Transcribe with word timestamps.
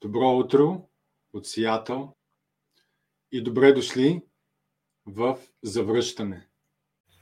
Добро 0.00 0.30
утро 0.30 0.88
от 1.32 1.46
Сиатъл 1.46 2.14
и 3.32 3.42
добре 3.42 3.72
дошли 3.72 4.22
в 5.06 5.38
Завръщане. 5.62 6.46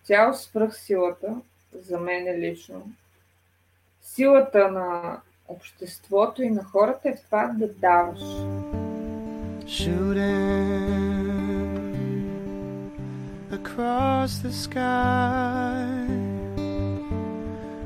Цял 0.05 0.35
свръх 0.35 0.77
силата, 0.77 1.41
за 1.73 2.01
мен 2.01 2.27
е 2.27 2.39
лично, 2.39 2.93
силата 4.01 4.71
на 4.71 5.21
обществото 5.49 6.43
и 6.43 6.51
на 6.51 6.65
хората 6.65 7.09
е 7.09 7.17
в 7.17 7.23
това 7.23 7.55
да 7.59 7.69
даваш. 7.69 8.21
Shooting 9.79 10.77
across 13.51 14.33
the 14.45 14.53
sky 14.65 15.87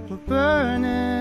We're 0.08 0.24
burning 0.28 1.19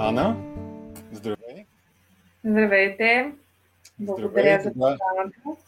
Ана, 0.00 0.36
здравей! 1.12 1.66
Здравейте! 2.44 3.32
Благодаря 3.98 4.60
за 4.62 4.72
поканата. 4.72 5.62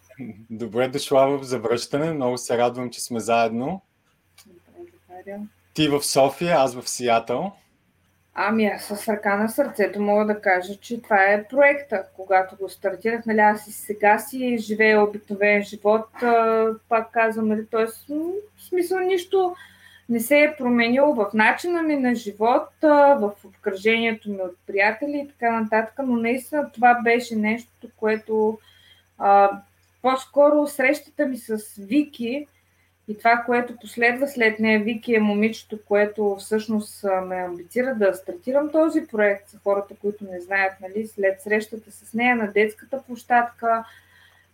Добре 0.51 0.89
дошла 0.89 1.39
в 1.39 1.43
завръщане. 1.43 2.13
Много 2.13 2.39
се 2.39 2.59
радвам, 2.59 2.91
че 2.91 3.01
сме 3.01 3.21
заедно. 3.21 3.83
Благодаря. 4.77 5.41
Ти 5.75 5.89
в 5.89 6.03
София, 6.03 6.57
аз 6.59 6.75
в 6.75 6.89
Сиатъл. 6.89 7.53
Ами 8.35 8.67
аз 8.67 8.85
с 8.85 9.09
ръка 9.09 9.37
на 9.37 9.49
сърцето 9.49 10.03
мога 10.03 10.27
да 10.27 10.41
кажа, 10.41 10.77
че 10.77 11.03
това 11.03 11.25
е 11.25 11.49
проекта. 11.49 12.05
Когато 12.17 12.57
го 12.57 12.69
стартирах, 12.69 13.27
нали, 13.27 13.41
аз 13.41 13.67
и 13.67 13.73
сега 13.73 14.19
си 14.19 14.59
живея 14.59 15.03
обикновен 15.03 15.63
живот, 15.63 16.07
пак 16.89 17.13
казвам, 17.13 17.49
нали, 17.49 17.67
т.е. 17.67 17.87
в 17.87 18.63
смисъл 18.69 18.99
нищо 18.99 19.55
не 20.11 20.21
се 20.21 20.39
е 20.39 20.55
променило 20.59 21.15
в 21.15 21.31
начина 21.35 21.83
ми 21.83 21.97
на 21.97 22.15
живот, 22.15 22.69
в 22.83 23.33
обкръжението 23.45 24.31
ми 24.31 24.37
от 24.43 24.57
приятели 24.67 25.19
и 25.25 25.29
така 25.29 25.61
нататък, 25.61 25.95
но 26.07 26.17
наистина 26.17 26.71
това 26.73 27.01
беше 27.05 27.37
нещо, 27.37 27.71
което 27.97 28.59
а, 29.19 29.51
по-скоро 30.03 30.67
срещата 30.67 31.27
ми 31.27 31.37
с 31.37 31.59
Вики 31.79 32.47
и 33.09 33.19
това, 33.19 33.43
което 33.47 33.77
последва 33.77 34.27
след 34.27 34.59
нея, 34.59 34.81
Вики 34.81 35.15
е 35.15 35.21
момичето, 35.21 35.79
което 35.85 36.37
всъщност 36.39 37.05
ме 37.27 37.37
амбицира 37.37 37.95
да 37.95 38.15
стартирам 38.15 38.71
този 38.71 39.07
проект. 39.07 39.49
За 39.49 39.59
хората, 39.63 39.95
които 40.01 40.25
не 40.25 40.41
знаят, 40.41 40.73
нали, 40.81 41.07
след 41.07 41.41
срещата 41.41 41.91
с 41.93 42.15
нея 42.15 42.37
на 42.37 42.53
детската 42.53 43.03
площадка, 43.07 43.85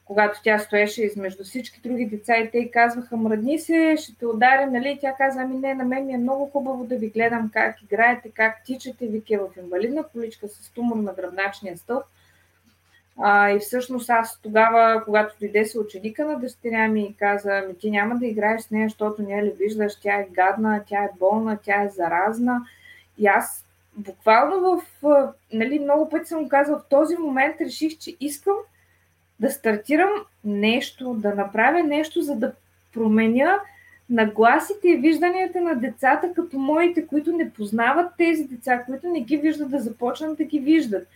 когато 0.07 0.43
тя 0.43 0.59
стоеше 0.59 1.05
измежду 1.05 1.45
всички 1.45 1.81
други 1.81 2.07
деца 2.07 2.37
и 2.37 2.51
те 2.51 2.59
й 2.59 2.71
казваха, 2.71 3.17
мръдни 3.17 3.59
се, 3.59 3.97
ще 3.99 4.15
те 4.15 4.27
ударим, 4.27 4.73
нали? 4.73 4.99
Тя 5.01 5.15
каза, 5.15 5.41
ами 5.41 5.59
не, 5.59 5.75
на 5.75 5.85
мен 5.85 6.07
ми 6.07 6.13
е 6.13 6.19
много 6.19 6.47
хубаво 6.47 6.85
да 6.85 6.97
ви 6.97 7.09
гледам 7.09 7.51
как 7.53 7.83
играете, 7.83 8.31
как 8.31 8.65
тичате, 8.65 9.07
вики 9.07 9.35
е 9.35 9.39
в 9.39 9.49
инвалидна 9.63 10.05
количка 10.13 10.49
с 10.49 10.71
тумор 10.71 10.97
на 10.97 11.13
гръбначния 11.13 11.77
стълб. 11.77 12.05
А, 13.19 13.51
и 13.51 13.59
всъщност 13.59 14.11
аз 14.11 14.41
тогава, 14.43 15.05
когато 15.05 15.35
дойде 15.41 15.65
се 15.65 15.79
ученика 15.79 16.25
на 16.25 16.39
дъщеря 16.39 16.89
ми 16.89 17.03
и 17.03 17.15
каза, 17.15 17.65
ми 17.69 17.79
ти 17.79 17.91
няма 17.91 18.17
да 18.17 18.27
играеш 18.27 18.63
с 18.63 18.71
нея, 18.71 18.89
защото 18.89 19.23
не 19.23 19.45
ли 19.45 19.51
виждаш, 19.51 20.01
тя 20.01 20.15
е 20.15 20.29
гадна, 20.33 20.83
тя 20.87 21.05
е 21.05 21.11
болна, 21.19 21.59
тя 21.63 21.83
е 21.83 21.89
заразна. 21.89 22.67
И 23.19 23.27
аз 23.27 23.65
буквално 23.97 24.81
в, 25.03 25.33
нали, 25.53 25.79
много 25.79 26.09
пъти 26.09 26.27
съм 26.27 26.49
казал, 26.49 26.79
в 26.79 26.89
този 26.89 27.17
момент 27.17 27.61
реших, 27.61 27.99
че 27.99 28.17
искам 28.21 28.57
да 29.41 29.51
стартирам 29.51 30.11
нещо, 30.45 31.15
да 31.15 31.35
направя 31.35 31.83
нещо, 31.83 32.23
за 32.23 32.37
да 32.37 32.53
променя 32.93 33.59
нагласите 34.11 34.89
и 34.89 34.97
вижданията 34.97 35.61
на 35.61 35.75
децата 35.75 36.33
като 36.35 36.59
моите, 36.59 37.07
които 37.07 37.33
не 37.33 37.51
познават 37.51 38.13
тези 38.19 38.45
деца, 38.45 38.83
които 38.87 39.09
не 39.09 39.21
ги 39.21 39.37
виждат, 39.37 39.71
да 39.71 39.81
започнат 39.81 40.39
да 40.39 40.45
ги 40.45 40.59
виждат. 40.59 41.09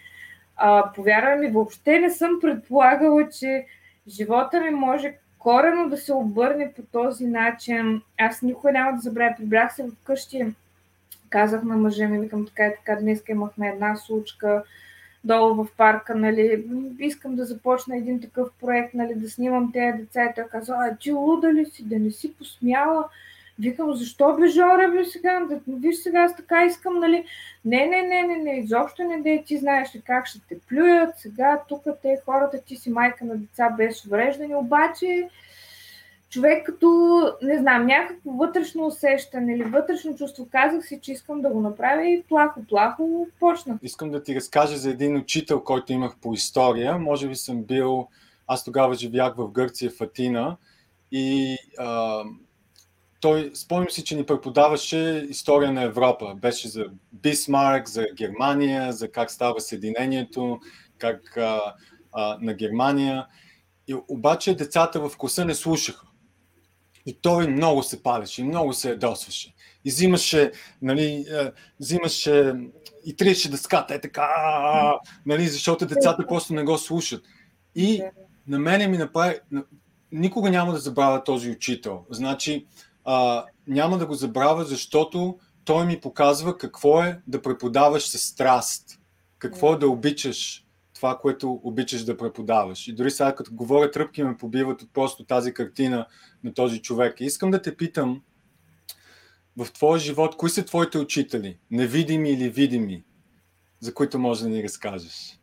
А, 0.56 0.92
повярвай 0.92 1.36
ми, 1.36 1.50
въобще 1.50 2.00
не 2.00 2.10
съм 2.10 2.38
предполагала, 2.40 3.28
че 3.28 3.66
живота 4.08 4.60
ми 4.60 4.70
може 4.70 5.14
корено 5.38 5.88
да 5.88 5.96
се 5.96 6.12
обърне 6.12 6.72
по 6.76 6.82
този 6.82 7.26
начин. 7.26 8.02
Аз 8.18 8.42
никога 8.42 8.72
няма 8.72 8.92
да 8.92 9.00
забравя. 9.00 9.34
Прибрах 9.38 9.74
се 9.74 9.86
вкъщи, 10.02 10.46
казах 11.30 11.62
на 11.62 11.76
мъжа 11.76 12.08
ми, 12.08 12.18
викам 12.18 12.46
така 12.46 12.66
и 12.66 12.74
така, 12.76 13.00
днес 13.00 13.22
имахме 13.28 13.68
една 13.68 13.96
случка, 13.96 14.64
долу 15.24 15.64
в 15.64 15.72
парка, 15.76 16.14
нали, 16.14 16.64
искам 16.98 17.36
да 17.36 17.44
започна 17.44 17.96
един 17.96 18.20
такъв 18.20 18.48
проект, 18.60 18.94
нали, 18.94 19.14
да 19.14 19.30
снимам 19.30 19.72
тези 19.72 19.98
деца. 19.98 20.24
И 20.24 20.34
той 20.34 20.44
каза, 20.44 20.74
а 20.78 20.96
ти 20.96 21.12
луда 21.12 21.52
ли 21.52 21.66
си, 21.66 21.88
да 21.88 21.98
не 21.98 22.10
си 22.10 22.34
посмяла? 22.34 23.04
Викам, 23.58 23.94
защо 23.94 24.36
бе, 24.36 24.48
Жоре, 24.48 24.88
бе, 24.88 25.04
сега? 25.04 25.40
Да, 25.40 25.60
виж 25.68 25.96
сега, 25.96 26.20
аз 26.20 26.36
така 26.36 26.64
искам, 26.64 26.98
нали? 26.98 27.24
Не, 27.64 27.86
не, 27.86 28.02
не, 28.02 28.22
не, 28.22 28.36
не, 28.36 28.50
изобщо 28.50 29.04
не 29.04 29.20
дей, 29.20 29.44
ти 29.44 29.56
знаеш 29.56 29.94
ли 29.94 30.00
как 30.00 30.26
ще 30.26 30.40
те 30.48 30.58
плюят, 30.68 31.18
сега 31.18 31.60
тук 31.68 31.82
те 32.02 32.20
хората, 32.24 32.60
ти 32.66 32.76
си 32.76 32.90
майка 32.90 33.24
на 33.24 33.36
деца 33.36 33.70
без 33.78 34.06
увреждане, 34.06 34.56
обаче 34.56 35.28
човек 36.30 36.66
като, 36.66 36.88
не 37.42 37.58
знам, 37.58 37.86
някакво 37.86 38.30
вътрешно 38.30 38.86
усещане 38.86 39.54
или 39.54 39.64
вътрешно 39.64 40.16
чувство, 40.16 40.48
казах 40.52 40.86
си, 40.86 40.98
че 41.02 41.12
искам 41.12 41.42
да 41.42 41.50
го 41.50 41.60
направя 41.60 42.06
и 42.06 42.24
плахо-плахо 42.30 43.26
почнах. 43.40 43.78
Искам 43.82 44.10
да 44.10 44.22
ти 44.22 44.34
разкажа 44.34 44.76
за 44.76 44.90
един 44.90 45.16
учител, 45.16 45.60
който 45.60 45.92
имах 45.92 46.16
по 46.22 46.32
история. 46.32 46.98
Може 46.98 47.28
би 47.28 47.34
съм 47.34 47.62
бил, 47.62 48.08
аз 48.46 48.64
тогава 48.64 48.94
живях 48.94 49.34
в 49.36 49.50
Гърция, 49.50 49.90
в 49.90 50.00
Атина 50.00 50.56
и 51.12 51.56
а, 51.78 52.22
той, 53.20 53.50
спомням 53.54 53.90
си, 53.90 54.04
че 54.04 54.16
ни 54.16 54.26
преподаваше 54.26 55.26
история 55.28 55.72
на 55.72 55.82
Европа. 55.82 56.34
Беше 56.34 56.68
за 56.68 56.84
Бисмарк, 57.12 57.88
за 57.88 58.06
Германия, 58.16 58.92
за 58.92 59.10
как 59.10 59.30
става 59.30 59.60
Съединението, 59.60 60.60
как 60.98 61.36
а, 61.36 61.60
а, 62.12 62.38
на 62.40 62.54
Германия. 62.54 63.26
И 63.88 63.96
обаче 64.08 64.56
децата 64.56 65.08
в 65.08 65.16
класа 65.16 65.44
не 65.44 65.54
слушаха. 65.54 66.09
И 67.06 67.18
той 67.22 67.46
много 67.46 67.82
се 67.82 68.02
палеше, 68.02 68.44
много 68.44 68.72
се 68.72 68.90
ядосваше. 68.90 69.54
И 69.84 69.90
взимаше, 69.90 70.52
нали, 70.82 71.26
взимаше 71.80 72.54
и 73.04 73.16
триеше 73.16 73.50
дъската, 73.50 73.94
е 73.94 74.00
така, 74.00 74.28
нали, 75.26 75.48
защото 75.48 75.86
децата 75.86 76.26
просто 76.26 76.54
не 76.54 76.64
го 76.64 76.78
слушат. 76.78 77.22
И 77.74 78.02
на 78.46 78.58
мене 78.58 78.88
ми 78.88 78.98
направи, 78.98 79.38
никога 80.12 80.50
няма 80.50 80.72
да 80.72 80.78
забравя 80.78 81.24
този 81.24 81.50
учител. 81.50 82.04
Значи, 82.10 82.66
а, 83.04 83.44
няма 83.66 83.98
да 83.98 84.06
го 84.06 84.14
забравя, 84.14 84.64
защото 84.64 85.38
той 85.64 85.86
ми 85.86 86.00
показва 86.00 86.58
какво 86.58 87.02
е 87.02 87.20
да 87.26 87.42
преподаваш 87.42 88.08
с 88.08 88.18
страст, 88.18 89.00
какво 89.38 89.72
е 89.72 89.78
да 89.78 89.88
обичаш 89.88 90.64
това, 90.94 91.18
което 91.18 91.60
обичаш 91.62 92.04
да 92.04 92.16
преподаваш. 92.16 92.88
И 92.88 92.92
дори 92.92 93.10
сега, 93.10 93.34
като 93.34 93.54
говоря, 93.54 93.90
тръпки 93.90 94.22
ме 94.22 94.36
побиват 94.36 94.82
от 94.82 94.92
просто 94.92 95.24
тази 95.24 95.54
картина 95.54 96.06
на 96.44 96.54
този 96.54 96.82
човек. 96.82 97.20
И 97.20 97.24
искам 97.24 97.50
да 97.50 97.62
те 97.62 97.76
питам, 97.76 98.22
в 99.56 99.72
твоя 99.72 99.98
живот, 99.98 100.36
кои 100.36 100.50
са 100.50 100.64
твоите 100.64 100.98
учители? 100.98 101.56
Невидими 101.70 102.30
или 102.30 102.48
видими? 102.48 103.02
За 103.80 103.94
които 103.94 104.18
може 104.18 104.42
да 104.42 104.48
ни 104.48 104.62
разкажеш? 104.62 105.38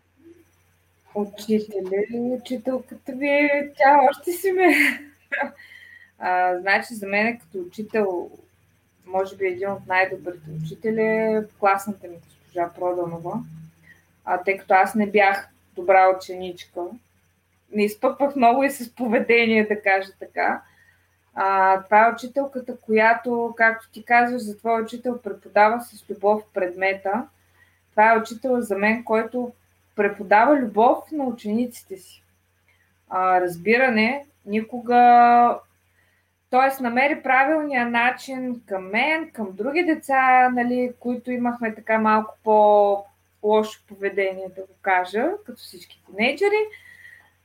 Учители, 1.15 2.07
учителката 2.11 3.11
ви, 3.11 3.49
тя 3.77 3.99
още 4.09 4.31
си 4.31 4.51
ме. 4.51 4.73
А, 6.19 6.59
значи, 6.59 6.93
за 6.93 7.07
мен 7.07 7.39
като 7.39 7.57
учител, 7.59 8.29
може 9.05 9.35
би 9.35 9.47
един 9.47 9.71
от 9.71 9.87
най-добрите 9.87 10.49
учители 10.63 11.01
е 11.01 11.43
класната 11.59 12.07
ми 12.07 12.15
госпожа 12.15 12.73
Проданова 12.73 13.43
а, 14.27 14.37
тъй 14.43 14.57
като 14.57 14.73
аз 14.73 14.95
не 14.95 15.07
бях 15.07 15.49
добра 15.75 16.15
ученичка. 16.17 16.81
Не 17.71 17.83
изпъквах 17.83 18.35
много 18.35 18.63
и 18.63 18.71
с 18.71 18.95
поведение, 18.95 19.67
да 19.67 19.81
кажа 19.81 20.09
така. 20.19 20.61
А, 21.39 21.81
това 21.83 22.07
е 22.07 22.11
учителката, 22.13 22.77
която, 22.77 23.53
както 23.57 23.89
ти 23.91 24.05
казваш, 24.05 24.41
за 24.41 24.57
твой 24.57 24.81
учител 24.81 25.21
преподава 25.21 25.81
с 25.81 26.09
любов 26.09 26.43
предмета. 26.53 27.27
Това 27.91 28.13
е 28.13 28.17
учител 28.17 28.61
за 28.61 28.77
мен, 28.77 29.03
който 29.03 29.51
преподава 29.95 30.55
любов 30.55 30.97
на 31.11 31.23
учениците 31.23 31.97
си. 31.97 32.23
А, 33.09 33.41
разбиране, 33.41 34.25
никога 34.45 34.95
т.е. 36.49 36.83
намери 36.83 37.23
правилния 37.23 37.89
начин 37.89 38.61
към 38.65 38.89
мен, 38.89 39.31
към 39.31 39.47
други 39.51 39.83
деца, 39.83 40.49
нали, 40.49 40.93
които 40.99 41.31
имахме 41.31 41.75
така 41.75 41.97
малко 41.97 42.37
по 42.43 42.97
лошо 43.43 43.81
поведение, 43.87 44.47
да 44.55 44.61
го 44.61 44.73
кажа, 44.81 45.25
като 45.45 45.57
всички 45.57 46.03
тинейджери. 46.05 46.65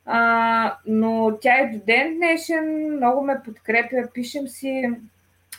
А, 0.05 0.77
но 0.85 1.37
тя 1.41 1.59
е 1.59 1.69
до 1.73 1.85
ден 1.85 2.15
днешен, 2.15 2.95
много 2.95 3.23
ме 3.23 3.41
подкрепя, 3.45 4.07
пишем 4.13 4.47
си, 4.47 4.89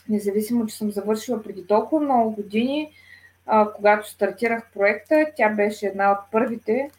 независимо, 0.09 0.65
че 0.65 0.77
съм 0.77 0.91
завършила 0.91 1.43
преди 1.43 1.67
толкова 1.67 2.01
много 2.01 2.31
години, 2.31 2.91
а, 3.45 3.71
когато 3.71 4.09
стартирах 4.09 4.71
проекта, 4.73 5.25
тя 5.35 5.49
беше 5.49 5.85
една 5.85 6.11
от 6.11 6.17
първите, 6.31 6.89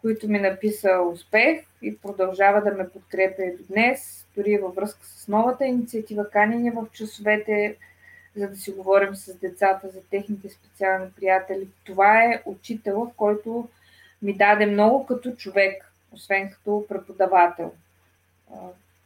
които 0.00 0.28
ми 0.28 0.38
написа 0.38 0.90
успех 1.12 1.60
и 1.82 1.98
продължава 1.98 2.62
да 2.62 2.70
ме 2.72 2.88
подкрепя 2.88 3.42
и 3.44 3.56
до 3.56 3.62
днес, 3.70 4.26
дори 4.36 4.58
във 4.58 4.74
връзка 4.74 5.00
с 5.06 5.28
новата 5.28 5.66
инициатива 5.66 6.30
Канени 6.30 6.70
в 6.70 6.86
часовете, 6.92 7.76
за 8.36 8.48
да 8.48 8.56
си 8.56 8.70
говорим 8.70 9.16
с 9.16 9.38
децата 9.38 9.88
за 9.88 10.00
техните 10.10 10.48
специални 10.48 11.10
приятели. 11.16 11.68
Това 11.84 12.24
е 12.24 12.42
учител, 12.44 13.12
който 13.16 13.68
ми 14.22 14.34
даде 14.36 14.66
много 14.66 15.06
като 15.06 15.30
човек, 15.30 15.93
освен 16.14 16.50
като 16.50 16.84
преподавател. 16.88 17.72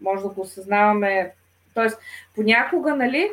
Може 0.00 0.22
да 0.22 0.28
го 0.28 0.40
осъзнаваме. 0.40 1.32
Тоест, 1.75 2.00
понякога, 2.34 2.96
нали, 2.96 3.31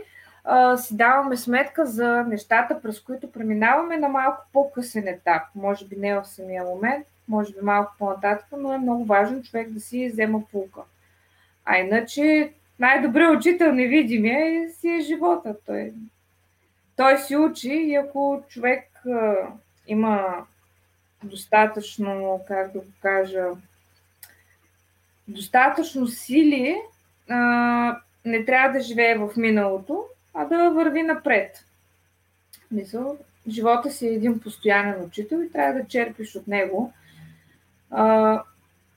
си 0.78 0.98
даваме 0.98 1.38
сметка 1.38 1.86
за 1.86 2.24
нещата, 2.28 2.82
през 2.82 3.00
които 3.00 3.32
преминаваме 3.32 3.98
на 3.98 4.08
малко 4.08 4.46
по-късен 4.54 5.08
етап. 5.08 5.42
Може 5.56 5.88
би 5.88 5.96
не 5.96 6.16
в 6.16 6.26
самия 6.26 6.64
момент, 6.64 7.08
може 7.28 7.54
би 7.54 7.60
малко 7.62 7.94
по-нататък, 8.00 8.46
но 8.58 8.74
е 8.74 8.78
много 8.78 9.06
важно 9.06 9.44
човек 9.44 9.70
да 9.70 9.80
си 9.80 10.10
взема 10.10 10.42
полка. 10.52 10.82
А 11.66 11.78
иначе 11.78 12.54
най-добрият 12.80 13.38
учител 13.38 13.72
невидимия 13.72 14.64
е, 14.64 14.70
си 14.70 14.90
е 14.90 15.00
живота. 15.00 15.56
Той, 15.66 15.94
той 16.96 17.18
си 17.18 17.36
учи 17.36 17.74
и 17.74 17.96
ако 17.96 18.44
човек 18.48 19.04
има 19.88 20.46
достатъчно, 21.26 22.42
как 22.48 22.74
да 22.74 22.80
го 22.80 22.86
кажа, 23.02 23.46
достатъчно 25.28 26.08
сили, 26.08 26.78
а, 27.30 28.00
не 28.26 28.46
трябва 28.46 28.78
да 28.78 28.84
живее 28.84 29.18
в 29.18 29.30
миналото, 29.38 30.06
а 30.34 30.46
да 30.46 30.70
върви 30.70 31.04
напред. 31.04 31.66
Мисъл, 32.72 33.18
живота 33.48 33.92
си 33.92 34.08
е 34.08 34.14
един 34.14 34.40
постоянен 34.40 35.04
учител 35.04 35.38
и 35.38 35.52
трябва 35.52 35.80
да 35.80 35.88
черпиш 35.88 36.36
от 36.36 36.48
него 36.48 36.94
а, 37.92 38.44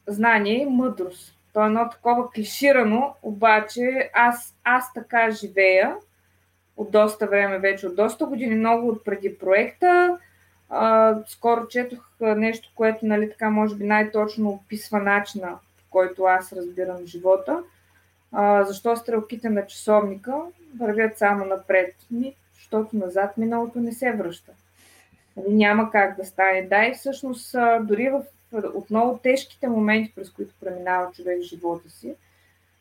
знание 0.07 0.63
и 0.63 0.67
мъдрост. 0.67 1.35
То 1.53 1.63
е 1.63 1.67
едно 1.67 1.91
такова 1.91 2.31
клиширано, 2.31 3.15
обаче 3.23 4.11
аз, 4.15 4.55
аз 4.65 4.93
така 4.93 5.31
живея 5.31 5.97
от 6.77 6.91
доста 6.91 7.27
време 7.27 7.59
вече, 7.59 7.87
от 7.87 7.97
доста 7.97 8.27
години, 8.27 8.55
много 8.55 8.89
от 8.89 9.05
преди 9.05 9.39
проекта. 9.39 10.19
А, 10.69 11.17
скоро 11.27 11.69
четох 11.69 12.11
нещо, 12.21 12.73
което 12.75 13.07
нали, 13.07 13.31
така 13.31 13.51
може 13.51 13.75
би 13.75 13.85
най-точно 13.85 14.49
описва 14.49 14.99
начина, 14.99 15.59
по 15.79 15.85
който 15.91 16.23
аз 16.25 16.53
разбирам 16.53 17.07
живота. 17.07 17.63
А, 18.33 18.65
защо 18.65 18.97
стрелките 18.97 19.51
на 19.51 19.67
часовника 19.67 20.35
вървят 20.79 21.19
само 21.19 21.45
напред? 21.45 21.95
Ми, 22.11 22.35
защото 22.55 22.97
назад 22.97 23.37
миналото 23.37 23.79
не 23.81 23.93
се 23.93 24.13
връща. 24.13 24.53
Нали, 25.37 25.55
няма 25.55 25.91
как 25.91 26.17
да 26.17 26.25
стане. 26.25 26.63
Да, 26.63 26.85
и 26.85 26.95
всъщност 26.95 27.57
дори 27.81 28.11
в 28.11 28.23
отново 28.75 29.19
тежките 29.19 29.69
моменти, 29.69 30.13
през 30.17 30.31
които 30.31 30.55
преминава 30.61 31.13
човек 31.13 31.39
в 31.41 31.47
живота 31.47 31.91
си, 31.91 32.15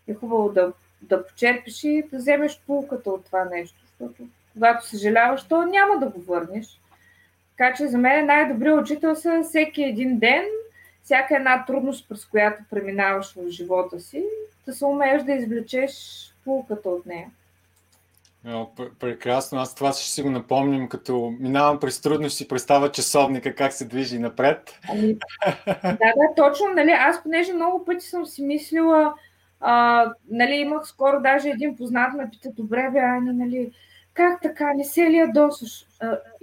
е 0.07 0.13
хубаво 0.13 0.49
да, 0.49 0.73
да 1.01 1.27
почерпиш 1.27 1.83
и 1.83 2.03
да 2.11 2.17
вземеш 2.17 2.61
полката 2.67 3.11
от 3.11 3.25
това 3.25 3.45
нещо, 3.45 3.77
защото 3.87 4.27
когато 4.53 4.87
съжаляваш, 4.87 5.47
то 5.47 5.65
няма 5.65 5.99
да 5.99 6.09
го 6.09 6.21
върнеш. 6.21 6.79
Така 7.57 7.73
че 7.73 7.87
за 7.87 7.97
мен 7.97 8.25
най-добрият 8.25 8.81
учител 8.81 9.15
са 9.15 9.41
всеки 9.43 9.83
един 9.83 10.19
ден, 10.19 10.43
всяка 11.03 11.35
една 11.35 11.65
трудност, 11.65 12.09
през 12.09 12.25
която 12.25 12.63
преминаваш 12.69 13.33
в 13.35 13.49
живота 13.49 13.99
си, 13.99 14.23
да 14.65 14.73
се 14.73 14.85
умееш 14.85 15.23
да 15.23 15.33
извлечеш 15.33 15.93
полката 16.45 16.89
от 16.89 17.05
нея. 17.05 17.27
Прекрасно. 18.99 19.59
Аз 19.59 19.75
това 19.75 19.91
ще 19.93 20.11
си 20.11 20.23
го 20.23 20.29
напомням, 20.29 20.89
като 20.89 21.33
минавам 21.39 21.79
през 21.79 22.01
трудност 22.01 22.41
и 22.41 22.47
представя 22.47 22.91
часовника 22.91 23.55
как 23.55 23.73
се 23.73 23.85
движи 23.85 24.19
напред. 24.19 24.79
Ами, 24.89 25.17
да, 25.75 25.97
да, 25.97 26.35
точно. 26.35 26.65
Нали, 26.75 26.91
аз 26.91 27.23
понеже 27.23 27.53
много 27.53 27.85
пъти 27.85 28.05
съм 28.05 28.25
си 28.25 28.43
мислила, 28.43 29.13
а, 29.59 30.05
нали, 30.29 30.55
имах 30.55 30.87
скоро 30.87 31.21
даже 31.21 31.49
един 31.49 31.77
познат 31.77 32.13
ме 32.13 32.29
пита, 32.31 32.49
добре 32.51 32.89
бе, 32.93 32.99
Ани, 32.99 33.33
нали, 33.33 33.71
как 34.17 34.41
така, 34.41 34.73
не 34.73 34.83
се 34.83 35.01
ли 35.01 35.17
ядосваш? 35.17 35.85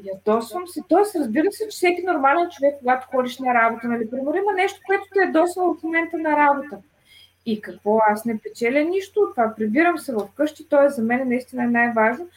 Ядосвам 0.04 0.66
се. 0.66 0.80
Тоест, 0.88 1.16
разбира 1.16 1.52
се, 1.52 1.68
че 1.68 1.76
всеки 1.76 2.02
нормален 2.02 2.50
човек, 2.50 2.74
когато 2.78 3.08
ходиш 3.08 3.38
на 3.38 3.54
работа, 3.54 3.88
нали, 3.88 4.10
примерно 4.10 4.36
има 4.36 4.52
нещо, 4.52 4.80
което 4.86 5.04
те 5.14 5.20
ядосва 5.20 5.74
в 5.74 5.82
момента 5.82 6.18
на 6.18 6.30
работа. 6.30 6.78
И 7.46 7.60
какво? 7.60 7.98
Аз 8.08 8.24
не 8.24 8.38
печеля 8.38 8.80
нищо 8.80 9.20
от 9.20 9.30
това. 9.34 9.54
Прибирам 9.56 9.98
се 9.98 10.12
вкъщи, 10.32 10.68
т.е. 10.68 10.88
за 10.88 11.02
мен 11.02 11.28
наистина 11.28 11.64
е 11.64 11.66
най-важно 11.66 12.28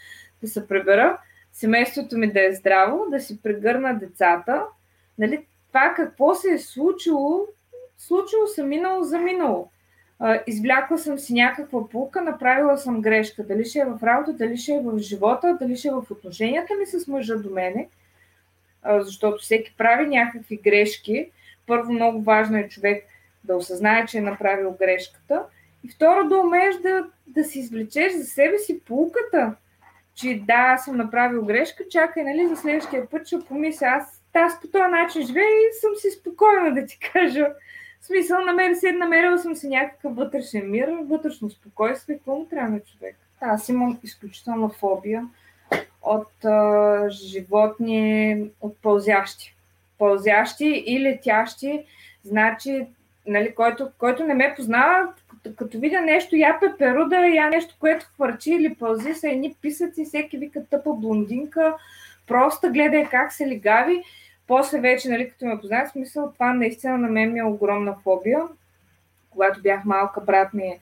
да 0.42 0.48
се 0.48 0.68
прибера, 0.68 1.18
семейството 1.54 2.18
ми 2.18 2.32
да 2.32 2.48
е 2.48 2.54
здраво, 2.54 3.06
да 3.10 3.20
си 3.20 3.42
прегърна 3.42 4.00
децата. 4.00 4.64
Нали, 5.18 5.46
това 5.68 5.94
какво 5.96 6.36
се 6.36 6.52
е 6.52 6.60
случило, 6.60 7.48
случило 7.98 8.48
се 8.48 8.64
минало 8.64 9.04
за 9.04 9.20
минало. 9.20 9.70
Извлякла 10.48 10.98
съм 10.98 11.20
си 11.20 11.34
някаква 11.34 11.90
пулка, 11.90 12.22
направила 12.22 12.78
съм 12.78 13.02
грешка. 13.02 13.44
Дали 13.44 13.66
ще 13.66 13.80
е 13.80 13.86
в 13.86 14.00
работа, 14.04 14.34
дали 14.34 14.58
ще 14.58 14.74
е 14.74 14.82
в 14.84 15.00
живота, 15.00 15.58
дали 15.62 15.76
ще 15.76 15.88
е 15.88 15.92
в 15.92 16.12
отношенията 16.12 16.74
ми 16.76 16.86
с 16.86 17.08
мъжа 17.08 17.38
до 17.38 17.50
мене, 17.50 17.88
защото 18.86 19.44
всеки 19.44 19.76
прави 19.78 20.08
някакви 20.08 20.58
грешки. 20.58 21.32
Първо, 21.68 21.94
много 21.94 22.22
важно 22.22 22.58
е 22.58 22.70
човек 22.70 23.06
да 23.44 23.56
осъзнае, 23.56 24.06
че 24.06 24.18
е 24.18 24.22
направил 24.22 24.76
грешката. 24.80 25.44
И 25.84 25.90
второ, 25.90 26.28
да 26.28 26.38
умееш 26.38 26.76
да, 26.76 27.06
да 27.28 27.44
си 27.44 27.60
извлечеш 27.60 28.14
за 28.14 28.26
себе 28.26 28.58
си 28.58 28.80
полуката, 28.80 29.56
че 30.16 30.42
да, 30.48 30.54
аз 30.54 30.86
съм 30.86 30.98
направил 30.98 31.46
грешка, 31.46 31.84
чакай, 31.90 32.24
нали, 32.24 32.48
за 32.48 32.56
следващия 32.56 33.10
път 33.10 33.28
ще 33.28 33.40
помисля, 33.40 33.88
аз, 33.88 34.24
аз 34.34 34.62
по 34.62 34.68
този 34.68 34.92
начин 34.92 35.28
живея 35.28 35.46
и 35.46 35.80
съм 35.82 35.92
си 35.96 36.10
спокойна 36.12 36.74
да 36.74 36.86
ти 36.86 37.00
кажа. 37.14 37.48
В 38.08 38.10
смисъл, 38.10 38.42
намери 38.42 38.76
се, 38.76 38.92
намерила 38.92 39.38
съм 39.38 39.56
си 39.56 39.68
някакъв 39.68 40.16
вътрешен 40.16 40.72
мир, 40.72 40.90
вътрешно 41.04 41.50
спокойствие, 41.50 42.16
какво 42.18 42.36
му 42.36 42.46
трябва 42.46 42.70
на 42.70 42.80
човек. 42.80 43.16
Аз 43.42 43.70
имам 43.70 44.00
изключителна 44.04 44.70
фобия 44.70 45.28
от 46.02 46.46
а, 46.46 47.10
животни, 47.10 48.44
от 48.62 48.78
пълзящи. 48.82 49.56
Пълзящи 49.98 50.84
и 50.86 51.02
летящи, 51.02 51.86
значи 52.24 52.88
нали, 53.26 53.56
който, 53.56 53.90
който 53.98 54.24
не 54.24 54.34
ме 54.34 54.54
познава, 54.56 55.14
като, 55.56 55.80
видя 55.80 56.02
нещо, 56.02 56.36
я 56.36 56.60
пеперуда, 56.60 57.16
я 57.16 57.50
нещо, 57.50 57.76
което 57.80 58.06
хвърчи 58.16 58.52
или 58.52 58.76
пълзи, 58.76 59.14
са 59.14 59.30
едни 59.30 59.56
писъци, 59.62 60.06
всеки 60.06 60.38
вика 60.38 60.66
тъпа 60.66 60.94
блондинка, 60.94 61.76
просто 62.28 62.72
гледай 62.72 63.06
как 63.06 63.34
се 63.34 63.48
лигави. 63.48 64.04
После 64.48 64.80
вече, 64.80 65.10
нали, 65.10 65.30
като 65.30 65.46
ме 65.46 65.60
познава, 65.60 65.88
смисъл, 65.88 66.32
това 66.34 66.54
наистина 66.54 66.98
на 66.98 67.08
мен 67.08 67.34
ми 67.34 67.40
е 67.40 67.44
огромна 67.44 67.96
фобия. 68.04 68.40
Когато 69.30 69.62
бях 69.62 69.86
малка, 69.86 70.22
брат 70.22 70.54
ми 70.54 70.80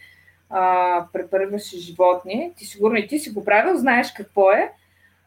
а, 0.49 1.05
препърваше 1.13 1.77
животни. 1.77 2.53
Ти 2.57 2.65
сигурно 2.65 2.97
и 2.97 3.07
ти 3.07 3.19
си 3.19 3.29
го 3.29 3.45
правил, 3.45 3.75
знаеш 3.77 4.11
какво 4.11 4.51
е. 4.51 4.71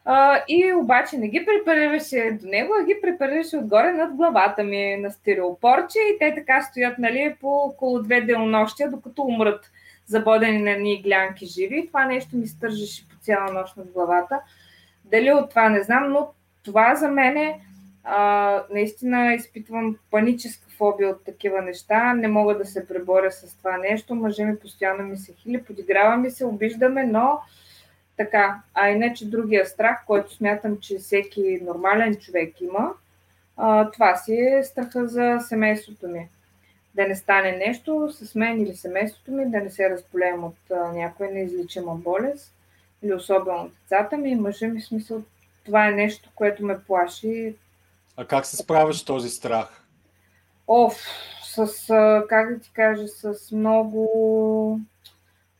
А, 0.05 0.43
и 0.47 0.73
обаче 0.73 1.17
не 1.17 1.27
ги 1.27 1.45
препариваше 1.45 2.37
до 2.41 2.47
него, 2.47 2.73
а 2.81 2.85
ги 2.85 3.01
препариваше 3.01 3.57
отгоре 3.57 3.91
над 3.91 4.15
главата 4.15 4.63
ми 4.63 4.95
на 4.95 5.11
стереопорче 5.11 5.99
и 5.99 6.19
те 6.19 6.35
така 6.35 6.61
стоят 6.61 6.99
нали, 6.99 7.35
по 7.41 7.47
около 7.47 8.03
две 8.03 8.21
делнощия, 8.21 8.89
докато 8.89 9.21
умрат 9.21 9.71
забодени 10.05 10.61
на 10.61 10.77
ни 10.77 11.01
глянки 11.01 11.45
живи. 11.45 11.87
Това 11.87 12.05
нещо 12.05 12.37
ми 12.37 12.47
стържеше 12.47 13.09
по 13.09 13.15
цяла 13.21 13.53
нощ 13.53 13.77
над 13.77 13.91
главата. 13.91 14.39
Дали 15.05 15.31
от 15.31 15.49
това 15.49 15.69
не 15.69 15.83
знам, 15.83 16.11
но 16.11 16.27
това 16.63 16.95
за 16.95 17.07
мен 17.07 17.37
е 17.37 17.59
а, 18.03 18.63
наистина 18.69 19.33
изпитвам 19.33 19.97
паническа 20.11 20.69
фобия 20.77 21.09
от 21.09 21.23
такива 21.23 21.61
неща. 21.61 22.13
Не 22.13 22.27
мога 22.27 22.57
да 22.57 22.65
се 22.65 22.87
преборя 22.87 23.31
с 23.31 23.57
това 23.57 23.77
нещо. 23.77 24.15
Мъже 24.15 24.45
ми 24.45 24.59
постоянно 24.59 25.03
ми 25.03 25.17
се 25.17 25.33
хили, 25.33 25.63
подиграва 25.63 26.17
ми 26.17 26.31
се, 26.31 26.45
обиждаме, 26.45 27.03
но 27.03 27.39
така, 28.17 28.61
а 28.73 28.89
иначе 28.89 29.29
другия 29.29 29.65
страх, 29.65 30.03
който 30.07 30.33
смятам, 30.33 30.77
че 30.77 30.97
всеки 30.97 31.59
нормален 31.61 32.15
човек 32.15 32.61
има, 32.61 32.93
а, 33.57 33.91
това 33.91 34.15
си 34.15 34.33
е 34.33 34.63
страха 34.63 35.07
за 35.07 35.37
семейството 35.39 36.07
ми. 36.07 36.27
Да 36.95 37.07
не 37.07 37.15
стане 37.15 37.51
нещо 37.51 38.09
с 38.11 38.35
мен 38.35 38.61
или 38.61 38.75
семейството 38.75 39.31
ми, 39.31 39.49
да 39.49 39.59
не 39.59 39.69
се 39.69 39.89
разполеем 39.89 40.43
от 40.43 40.71
а, 40.71 40.91
някоя 40.91 41.31
неизличима 41.31 41.95
болест 41.95 42.53
или 43.03 43.13
особено 43.13 43.61
от 43.63 43.71
децата 43.81 44.17
ми 44.17 44.35
мъжа 44.35 44.67
ми. 44.67 44.81
Смисъл, 44.81 45.23
това 45.65 45.87
е 45.87 45.91
нещо, 45.91 46.29
което 46.35 46.65
ме 46.65 46.79
плаши. 46.87 47.55
А 48.19 48.25
как 48.25 48.45
се 48.45 48.57
справяш 48.57 49.05
този 49.05 49.29
страх? 49.29 49.83
Оф, 50.67 50.93
с, 51.43 51.67
как 52.29 52.53
да 52.53 52.59
ти 52.59 52.71
кажа, 52.73 53.07
с 53.07 53.51
много 53.51 54.79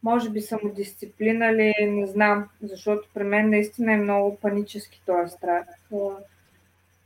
може 0.04 0.30
би 0.30 0.42
самодисциплина 0.42 1.54
ли, 1.54 1.74
не 1.82 2.08
знам, 2.08 2.50
защото 2.62 3.10
при 3.14 3.24
мен 3.24 3.50
наистина 3.50 3.94
е 3.94 3.98
много 3.98 4.38
панически 4.38 5.02
този 5.06 5.32
страх. 5.32 5.66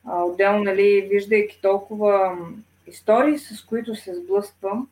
Отделно, 0.05 0.63
нали, 0.63 1.07
виждайки 1.11 1.59
толкова 1.61 2.37
истории, 2.87 3.39
с 3.39 3.65
които 3.65 3.95
се 3.95 4.15
сблъсквам, 4.15 4.87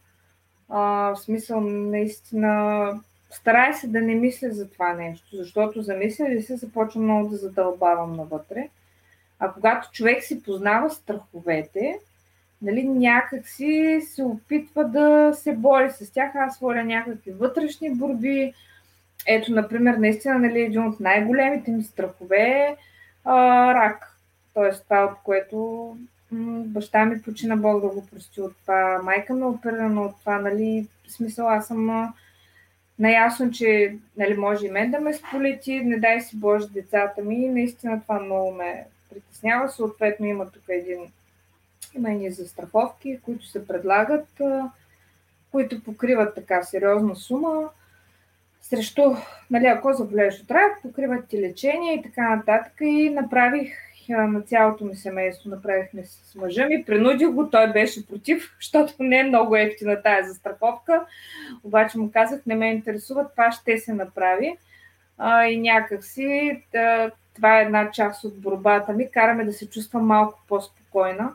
в 0.69 1.15
смисъл 1.15 1.59
наистина 1.61 3.01
старая 3.29 3.73
се 3.73 3.87
да 3.87 4.01
не 4.01 4.15
мисля 4.15 4.49
за 4.51 4.69
това 4.69 4.93
нещо, 4.93 5.35
защото 5.35 5.81
замисля 5.81 6.29
ли 6.29 6.41
се, 6.41 6.57
започвам 6.57 7.03
много 7.03 7.29
да 7.29 7.35
задълбавам 7.37 8.13
навътре. 8.13 8.69
А 9.41 9.53
когато 9.53 9.91
човек 9.91 10.23
си 10.23 10.43
познава 10.43 10.89
страховете, 10.89 11.99
нали, 12.61 12.83
някак 12.83 13.47
си 13.47 14.01
се 14.09 14.23
опитва 14.23 14.85
да 14.85 15.33
се 15.33 15.53
бори 15.53 15.89
с 15.91 16.13
тях. 16.13 16.31
Аз 16.35 16.59
водя 16.59 16.83
някакви 16.83 17.31
вътрешни 17.31 17.95
борби, 17.95 18.53
ето, 19.27 19.51
например, 19.51 19.93
наистина, 19.93 20.39
нали, 20.39 20.61
един 20.61 20.87
от 20.87 20.99
най-големите 20.99 21.71
ми 21.71 21.83
страхове 21.83 22.37
е 22.37 22.75
а, 23.23 23.35
рак. 23.73 24.17
Тоест, 24.53 24.83
това, 24.83 25.03
от 25.03 25.17
което 25.23 25.57
м- 26.31 26.63
баща 26.65 27.05
ми 27.05 27.21
почина, 27.21 27.57
Бог 27.57 27.81
да 27.81 27.87
го 27.87 28.07
прости 28.07 28.41
от 28.41 28.57
това, 28.61 29.01
майка 29.03 29.33
ми 29.33 29.41
е 29.41 29.45
оперирана 29.45 30.01
от 30.01 30.19
това, 30.19 30.39
нали, 30.39 30.87
в 31.07 31.11
смисъл, 31.11 31.49
аз 31.49 31.67
съм 31.67 32.13
наясно, 32.99 33.51
че 33.51 33.95
нали, 34.17 34.37
може 34.37 34.65
и 34.65 34.71
мен 34.71 34.91
да 34.91 34.99
ме 34.99 35.13
сполети, 35.13 35.81
не 35.83 35.99
дай 35.99 36.21
си 36.21 36.37
Боже 36.37 36.67
децата 36.67 37.21
ми, 37.21 37.49
наистина 37.49 38.01
това 38.01 38.19
много 38.19 38.51
ме 38.51 38.85
притеснява. 39.13 39.69
Съответно 39.69 40.25
има 40.25 40.51
тук 40.51 40.63
един, 40.69 41.11
има 41.95 42.29
застраховки, 42.31 43.19
които 43.25 43.45
се 43.45 43.67
предлагат, 43.67 44.41
които 45.51 45.83
покриват 45.83 46.35
така 46.35 46.63
сериозна 46.63 47.15
сума 47.15 47.69
срещу, 48.61 49.01
нали, 49.51 49.65
ако 49.65 49.93
заболееш 49.93 50.41
от 50.41 50.51
рак, 50.51 50.81
покриват 50.81 51.27
ти 51.27 51.41
лечение 51.41 51.93
и 51.93 52.01
така 52.01 52.35
нататък. 52.35 52.73
И 52.81 53.09
направих 53.09 53.71
на 54.09 54.41
цялото 54.41 54.85
ми 54.85 54.95
семейство, 54.95 55.49
направихме 55.49 56.03
с 56.03 56.35
мъжа 56.35 56.65
ми, 56.65 56.85
принудих 56.85 57.29
го, 57.29 57.49
той 57.49 57.71
беше 57.71 58.07
против, 58.07 58.55
защото 58.59 58.93
не 58.99 59.19
е 59.19 59.23
много 59.23 59.55
ефтина 59.55 60.01
тая 60.01 60.27
застраховка. 60.27 61.05
Обаче 61.63 61.97
му 61.97 62.11
казах, 62.11 62.41
не 62.45 62.55
ме 62.55 62.71
интересува, 62.71 63.29
това 63.31 63.51
ще 63.51 63.77
се 63.77 63.93
направи. 63.93 64.57
А, 65.17 65.45
и 65.45 65.59
някакси 65.59 66.61
да, 66.71 67.11
това 67.35 67.59
е 67.59 67.63
една 67.63 67.91
част 67.91 68.23
от 68.23 68.41
борбата 68.41 68.93
ми, 68.93 69.11
караме 69.11 69.45
да 69.45 69.53
се 69.53 69.69
чувствам 69.69 70.05
малко 70.05 70.39
по-спокойна. 70.47 71.33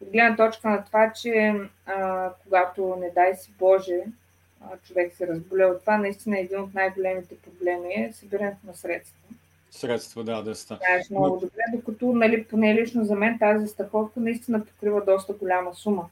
От 0.00 0.10
гледна 0.10 0.36
точка 0.36 0.68
на 0.68 0.84
това, 0.84 1.12
че 1.12 1.54
а, 1.86 2.30
когато, 2.44 2.96
не 3.00 3.10
дай 3.10 3.36
си 3.36 3.52
Боже, 3.58 4.00
а, 4.60 4.76
човек 4.86 5.14
се 5.14 5.26
разболее 5.26 5.66
от 5.66 5.80
това, 5.80 5.98
наистина 5.98 6.38
един 6.38 6.60
от 6.60 6.74
най-големите 6.74 7.34
проблеми 7.36 7.94
е 7.94 8.12
събирането 8.12 8.66
на 8.66 8.74
средства. 8.74 9.18
Средства, 9.70 10.24
да, 10.24 10.42
да 10.42 10.54
ста. 10.54 10.78
Знаеш 10.86 11.10
много 11.10 11.36
добре, 11.36 11.62
докато, 11.74 12.12
нали, 12.12 12.44
поне 12.44 12.74
лично 12.74 13.04
за 13.04 13.14
мен 13.14 13.38
тази 13.38 13.66
страховка 13.66 14.20
наистина 14.20 14.64
покрива 14.64 15.04
доста 15.04 15.32
голяма 15.32 15.74
сума 15.74 16.08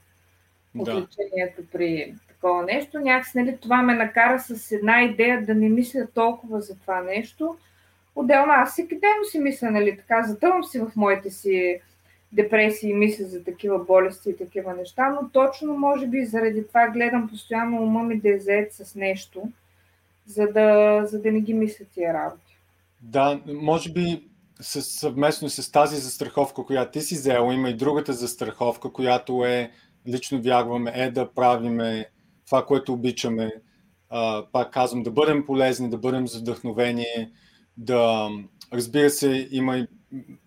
от 0.79 0.85
Да. 0.85 1.07
при 1.73 2.15
такова 2.29 2.63
нещо. 2.63 3.01
Някакси, 3.01 3.39
нали, 3.39 3.57
това 3.57 3.83
ме 3.83 3.95
накара 3.95 4.41
с 4.41 4.73
една 4.73 5.03
идея 5.03 5.47
да 5.47 5.55
не 5.55 5.69
мисля 5.69 6.07
толкова 6.15 6.61
за 6.61 6.77
това 6.77 7.01
нещо. 7.01 7.57
Отделно 8.15 8.53
аз 8.53 8.73
всеки 8.73 8.95
ден 8.95 9.31
си 9.31 9.39
мисля, 9.39 9.71
нали, 9.71 9.97
така, 9.97 10.23
затъвам 10.23 10.65
си 10.65 10.79
в 10.79 10.93
моите 10.97 11.31
си 11.31 11.81
депресии 12.33 12.91
и 12.91 12.95
мисля 12.95 13.25
за 13.25 13.45
такива 13.45 13.79
болести 13.79 14.31
и 14.31 14.37
такива 14.37 14.75
неща, 14.75 15.11
но 15.11 15.29
точно 15.29 15.79
може 15.79 16.07
би 16.07 16.25
заради 16.25 16.67
това 16.69 16.89
гледам 16.89 17.29
постоянно 17.29 17.83
ума 17.83 18.03
ми 18.03 18.21
да 18.21 18.35
е 18.35 18.39
заед 18.39 18.73
с 18.73 18.95
нещо, 18.95 19.43
за 20.27 20.47
да, 20.47 21.01
за 21.07 21.21
да 21.21 21.33
не 21.33 21.41
ги 21.41 21.55
мисля 21.55 21.85
тия 21.95 22.15
работи. 22.15 22.59
Да, 23.01 23.41
може 23.47 23.93
би 23.93 24.29
съвместно 24.61 25.49
с 25.49 25.73
тази 25.73 25.97
застраховка, 25.97 26.65
която 26.65 26.93
ти 26.93 27.01
си 27.01 27.15
взела, 27.15 27.55
има 27.55 27.71
и 27.71 27.77
другата 27.77 28.13
застраховка, 28.13 28.93
която 28.93 29.45
е, 29.45 29.71
лично 30.09 30.43
вярваме, 30.43 30.93
е 30.95 31.11
да 31.11 31.33
правиме 31.33 32.07
това, 32.47 32.67
което 32.67 32.93
обичаме. 32.93 33.53
А, 34.11 34.47
пак 34.53 34.73
казвам, 34.73 35.03
да 35.03 35.11
бъдем 35.11 35.47
полезни, 35.47 35.91
да 35.91 35.99
бъдем 35.99 36.25
вдъхновение, 36.25 37.31
да, 37.77 38.29
разбира 38.73 39.11
се, 39.11 39.49
има 39.51 39.79
и 39.79 39.87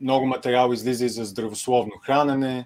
много 0.01 0.25
материал 0.25 0.71
излиза 0.73 1.05
и 1.05 1.09
за 1.09 1.25
здравословно 1.25 1.91
хранене. 2.01 2.65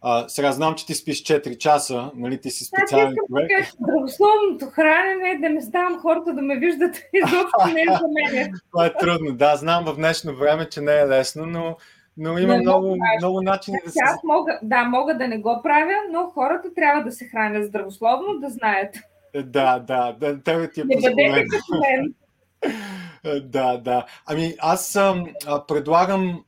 А, 0.00 0.28
сега 0.28 0.52
знам, 0.52 0.74
че 0.74 0.86
ти 0.86 0.94
спиш 0.94 1.22
4 1.22 1.58
часа, 1.58 2.10
нали, 2.14 2.40
ти 2.40 2.50
си 2.50 2.64
специален 2.64 3.14
човек. 3.28 3.48
да 3.48 3.56
кажа, 3.56 3.70
Здравословното 3.80 4.66
хранене, 4.66 5.38
да 5.40 5.48
не 5.48 5.62
ставам 5.62 6.00
хората 6.00 6.34
да 6.34 6.42
ме 6.42 6.56
виждат, 6.56 6.96
изобщо 7.12 7.74
не 7.74 7.80
е 7.80 7.84
за 7.84 8.34
мен. 8.34 8.52
Това 8.72 8.86
е 8.86 8.94
трудно. 8.94 9.32
Да, 9.32 9.56
знам 9.56 9.84
в 9.84 9.96
днешно 9.96 10.36
време, 10.36 10.68
че 10.68 10.80
не 10.80 10.98
е 10.98 11.08
лесно, 11.08 11.46
но, 11.46 11.76
но 12.16 12.38
има 12.38 12.54
Не, 12.54 12.60
много, 12.60 12.86
много 12.86 12.98
много 13.18 13.42
начини 13.42 13.78
да 13.84 13.90
се... 13.90 13.98
Аз 14.04 14.16
мога, 14.24 14.58
да, 14.62 14.84
мога 14.84 15.16
да 15.16 15.28
не 15.28 15.38
го 15.38 15.60
правя, 15.62 15.94
но 16.10 16.26
хората 16.26 16.74
трябва 16.74 17.02
да 17.02 17.12
се 17.12 17.24
хранят 17.24 17.66
здравословно, 17.66 18.40
да 18.40 18.48
знаят. 18.50 18.94
Да, 19.44 19.78
да, 19.78 20.16
да, 20.20 20.42
тебе 20.42 20.70
ти 20.70 20.80
е 20.80 20.84
Не 20.84 20.94
бъдете 20.96 21.10
позволено. 21.10 21.44
като 21.50 21.80
мен. 21.80 22.14
Да, 23.42 23.76
да. 23.76 24.06
Ами 24.26 24.54
аз 24.58 24.96
а, 24.96 25.66
предлагам, 25.68 26.44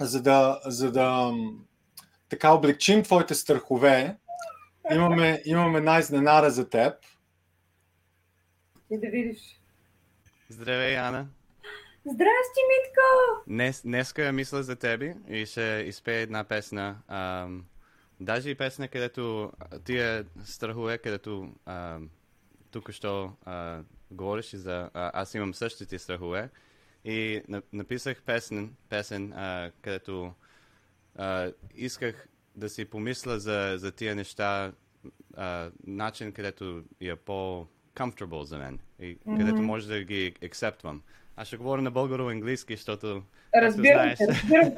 за 0.00 0.22
да, 0.22 0.60
за 0.64 0.92
да 0.92 1.32
така 2.28 2.52
облегчим 2.52 3.02
твоите 3.02 3.34
страхове, 3.34 4.16
имаме, 4.92 5.42
имаме 5.44 5.78
една 5.78 5.98
изненада 5.98 6.50
за 6.50 6.68
теб. 6.68 6.94
И 8.90 8.98
да 8.98 9.06
видиш. 9.06 9.60
Здравей, 10.48 10.98
Ана. 10.98 11.26
Здрасти, 12.06 12.60
Митко! 12.68 13.42
Днес, 13.46 13.82
днеска 13.82 14.32
мисля 14.32 14.62
за 14.62 14.76
тебе 14.76 15.14
и 15.28 15.46
ще 15.46 15.84
изпея 15.86 16.20
една 16.20 16.44
песна. 16.44 16.96
Ам, 17.08 17.64
даже 18.20 18.50
и 18.50 18.54
песна, 18.54 18.88
където 18.88 19.52
тия 19.84 20.24
страхове, 20.44 20.98
където 20.98 21.52
ам, 21.66 22.10
тук 22.70 22.92
що 22.92 23.32
и 24.52 24.56
за... 24.56 24.90
А, 24.94 25.10
аз 25.14 25.34
имам 25.34 25.54
същите 25.54 25.98
страхове. 25.98 26.50
И 27.04 27.42
на, 27.48 27.62
написах 27.72 28.22
песен, 28.22 28.74
песен 28.88 29.32
а, 29.32 29.70
където 29.82 30.32
а, 31.16 31.52
исках 31.74 32.28
да 32.56 32.68
си 32.68 32.84
помисля 32.84 33.38
за, 33.38 33.74
за 33.76 33.92
тия 33.92 34.16
неща, 34.16 34.72
а, 35.36 35.70
начин, 35.86 36.32
където 36.32 36.82
е 37.00 37.16
по-comfortable 37.16 38.42
за 38.42 38.58
мен 38.58 38.78
и 39.00 39.18
където 39.24 39.62
може 39.62 39.88
да 39.88 40.04
ги 40.04 40.34
акцептвам. 40.44 41.02
Аз 41.36 41.48
ще 41.48 41.56
говоря 41.56 41.82
на 41.82 41.92
българо-английски, 41.92 42.76
защото 42.76 43.22
Разбирам 43.56 43.94
знаеш. 43.94 44.18
разбирам 44.28 44.72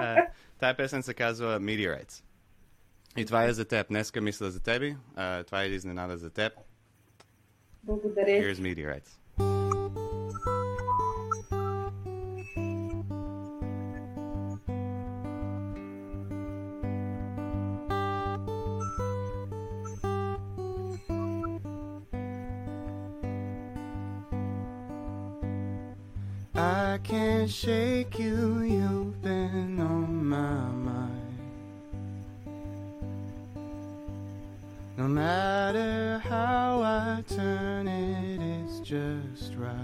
тая 0.58 0.76
песен 0.76 1.02
се 1.02 1.14
казва 1.14 1.60
Meteorites. 1.60 2.24
И 3.16 3.24
това 3.24 3.44
е 3.44 3.52
за 3.52 3.64
теб. 3.64 3.88
Днеска 3.88 4.20
мисля 4.20 4.50
за 4.50 4.60
тебе. 4.60 4.96
А, 5.16 5.44
това 5.44 5.62
е 5.62 5.66
изненада 5.66 6.16
за 6.16 6.30
теб. 6.30 6.52
Благодаря. 7.83 8.37
Here's 8.39 8.59
Meteorites. 8.59 9.17
I 26.55 26.99
can't 27.03 27.49
shake 27.49 28.19
you, 28.19 28.61
you've 28.61 29.21
been 29.21 29.79
on 29.79 30.25
my 30.25 30.69
mind. 30.69 31.39
No 34.97 35.07
matter 35.07 36.19
how 36.19 36.81
I 36.83 36.89
turn 36.89 36.99
it, 36.99 37.02
it's 37.02 37.02
just 38.84 39.54
right. 39.56 39.80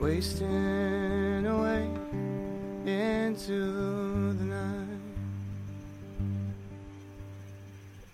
Wasting 0.01 1.47
away 1.47 1.87
into 2.87 4.33
the 4.33 4.45
night. 4.45 4.87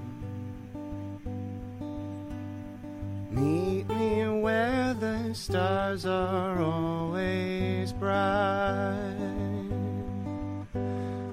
Meet 3.31 3.87
me 3.87 4.41
where 4.41 4.93
the 4.93 5.33
stars 5.33 6.05
are 6.05 6.61
always 6.61 7.93
bright. 7.93 9.15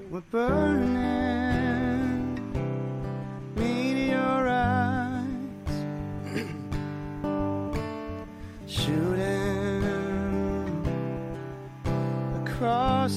We're 0.09 0.21
burning 0.31 1.14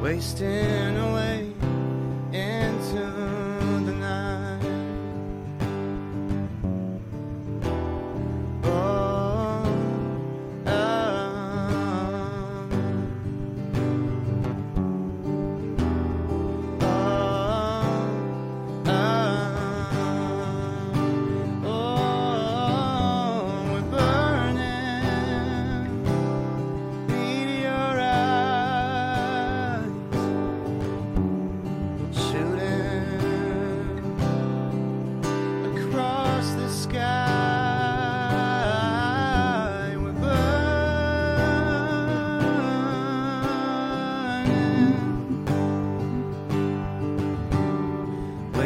wasting 0.02 0.98
away. 0.98 1.51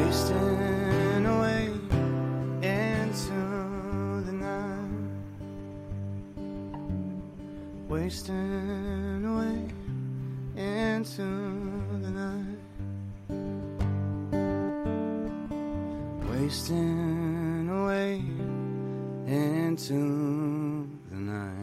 Wasting 0.05 1.25
away 1.25 1.65
into 2.61 3.39
the 4.25 4.31
night 4.31 4.85
wasting 7.89 9.25
away 9.25 9.75
into 10.55 11.21
the 12.01 12.09
night. 12.09 12.57
Wasting 16.29 17.69
away 17.69 18.23
into 19.27 20.87
the 21.11 21.17
night. 21.17 21.61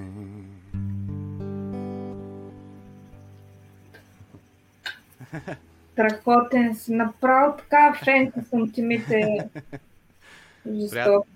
Страхотен 5.92 6.76
си. 6.76 6.92
Направо 6.92 7.56
така 7.56 8.00
фенка 8.04 8.42
съм 8.42 8.72
ти 8.72 8.82
мите. 8.82 9.48
Жестоко. 10.74 11.26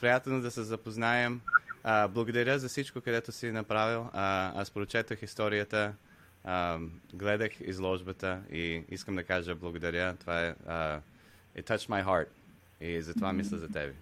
Приятно 0.00 0.40
да 0.40 0.50
се 0.50 0.62
запознаем. 0.62 1.40
А, 1.84 2.08
благодаря 2.08 2.58
за 2.58 2.68
всичко, 2.68 3.00
където 3.00 3.32
си 3.32 3.50
направил. 3.50 4.06
А, 4.12 4.52
аз 4.60 4.70
прочетах 4.70 5.22
историята, 5.22 5.92
а, 6.44 6.78
гледах 7.14 7.50
изложбата 7.60 8.38
и 8.52 8.82
искам 8.90 9.16
да 9.16 9.24
кажа 9.24 9.54
благодаря. 9.54 10.16
Това 10.20 10.46
е... 10.46 10.54
А, 10.66 11.00
it 11.58 11.70
touched 11.70 11.88
my 11.88 12.04
heart. 12.04 12.26
И 12.80 13.02
затова 13.02 13.32
мисля 13.32 13.58
за 13.58 13.68
тебе. 13.68 13.92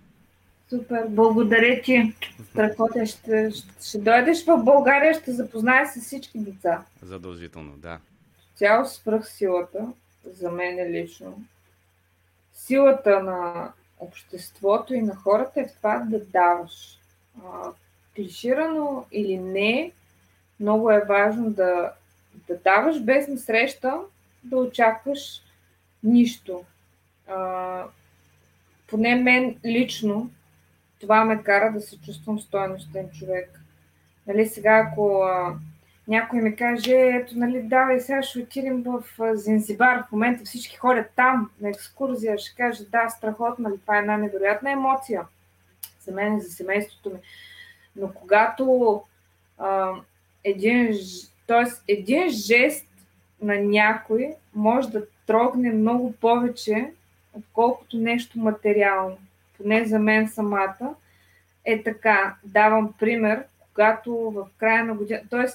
Супер, 0.69 1.07
благодаря 1.09 1.83
ти. 1.83 2.15
Страхотен. 2.51 3.07
Ще, 3.07 3.51
ще, 3.51 3.89
ще 3.89 3.99
дойдеш 3.99 4.45
в 4.45 4.65
България, 4.65 5.15
ще 5.15 5.33
запозная 5.33 5.87
с 5.87 6.01
всички 6.01 6.39
деца. 6.39 6.85
Задължително, 7.03 7.77
да. 7.77 7.99
Цяло 8.59 8.87
свръх 8.87 9.29
силата, 9.29 9.93
за 10.25 10.51
мен 10.51 10.79
е 10.79 10.91
лично. 10.91 11.43
Силата 12.53 13.23
на 13.23 13.73
обществото 13.99 14.95
и 14.95 15.03
на 15.03 15.17
хората 15.17 15.61
е 15.61 15.67
в 15.69 15.75
това 15.75 15.99
да 15.99 16.25
даваш. 16.25 16.99
Клиширано 18.17 19.07
или 19.13 19.39
не, 19.39 19.93
много 20.61 20.91
е 20.91 21.05
важно 21.09 21.51
да, 21.51 21.93
да 22.49 22.57
даваш 22.57 23.01
без 23.01 23.29
насреща 23.29 24.01
да 24.45 24.57
очакваш 24.57 25.43
нищо. 26.03 26.65
А, 27.29 27.85
поне 28.87 29.15
мен 29.15 29.59
лично 29.65 30.31
това 31.01 31.25
ме 31.25 31.43
кара 31.43 31.73
да 31.73 31.81
се 31.81 32.01
чувствам 32.01 32.41
стойностен 32.41 33.11
човек. 33.11 33.61
Нали, 34.27 34.47
сега, 34.47 34.87
ако 34.87 35.23
а, 35.23 35.59
някой 36.09 36.41
ми 36.41 36.57
каже, 36.57 36.95
ето, 36.95 37.39
нали, 37.39 37.63
давай, 37.63 38.01
сега 38.01 38.23
ще 38.23 38.39
отидем 38.39 38.83
в 38.83 39.03
а, 39.21 39.37
Зинзибар, 39.37 40.05
в 40.09 40.13
момента 40.13 40.45
всички 40.45 40.77
ходят 40.77 41.07
там 41.17 41.51
на 41.61 41.69
екскурзия, 41.69 42.39
ще 42.39 42.57
каже, 42.57 42.85
да, 42.85 43.09
страхотно, 43.09 43.79
това 43.79 43.97
е 43.97 44.01
една 44.01 44.17
невероятна 44.17 44.71
емоция 44.71 45.23
за 46.01 46.13
мен 46.13 46.37
и 46.37 46.41
за 46.41 46.51
семейството 46.51 47.11
ми. 47.11 47.19
Но 47.97 48.13
когато 48.13 49.03
а, 49.59 49.93
един, 50.45 50.95
тоест, 51.47 51.83
един 51.89 52.29
жест 52.29 52.87
на 53.43 53.55
някой 53.55 54.35
може 54.55 54.91
да 54.91 55.07
трогне 55.27 55.71
много 55.71 56.13
повече, 56.13 56.93
отколкото 57.33 57.97
нещо 57.97 58.39
материално. 58.39 59.19
Поне 59.57 59.85
за 59.85 59.99
мен 59.99 60.29
самата 60.29 60.95
е 61.65 61.83
така. 61.83 62.37
Давам 62.45 62.93
пример, 62.99 63.45
когато 63.61 64.15
в 64.15 64.47
края 64.59 64.85
на 64.85 64.95
година, 64.95 65.21
т.е. 65.31 65.47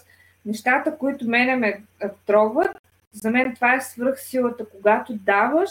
нещата, 0.46 0.98
които 0.98 1.28
мене 1.28 1.56
ме 1.56 1.84
а, 2.04 2.10
трогват, 2.26 2.78
за 3.12 3.32
мен 3.32 3.56
това 3.56 3.76
е 3.76 3.82
свръхсилата, 3.82 4.66
когато 4.70 5.14
даваш, 5.14 5.70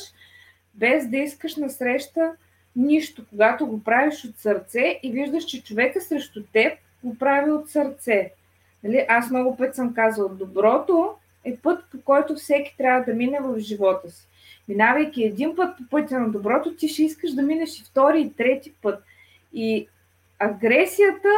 без 0.74 1.08
да 1.08 1.16
искаш 1.16 1.56
насреща 1.56 2.32
нищо, 2.76 3.24
когато 3.30 3.66
го 3.66 3.84
правиш 3.84 4.24
от 4.24 4.38
сърце 4.38 5.00
и 5.02 5.12
виждаш, 5.12 5.44
че 5.44 5.62
човека 5.62 6.00
срещу 6.00 6.42
теб 6.52 6.78
го 7.04 7.18
прави 7.18 7.50
от 7.50 7.70
сърце. 7.70 8.32
Нали? 8.84 9.06
Аз 9.08 9.30
много 9.30 9.56
път 9.56 9.74
съм 9.74 9.94
казала, 9.94 10.28
доброто 10.28 11.14
е 11.44 11.56
път, 11.56 11.84
по 11.90 12.02
който 12.04 12.34
всеки 12.34 12.74
трябва 12.78 13.04
да 13.04 13.14
мине 13.14 13.38
в 13.40 13.58
живота 13.58 14.10
си. 14.10 14.26
Минавайки 14.68 15.24
един 15.24 15.56
път 15.56 15.76
по 15.76 15.84
пътя 15.90 16.20
на 16.20 16.30
доброто, 16.30 16.76
ти 16.76 16.88
ще 16.88 17.02
искаш 17.02 17.32
да 17.32 17.42
минеш 17.42 17.80
и 17.80 17.84
втори, 17.84 18.20
и 18.20 18.32
трети 18.32 18.72
път. 18.82 19.04
И 19.52 19.88
агресията 20.38 21.28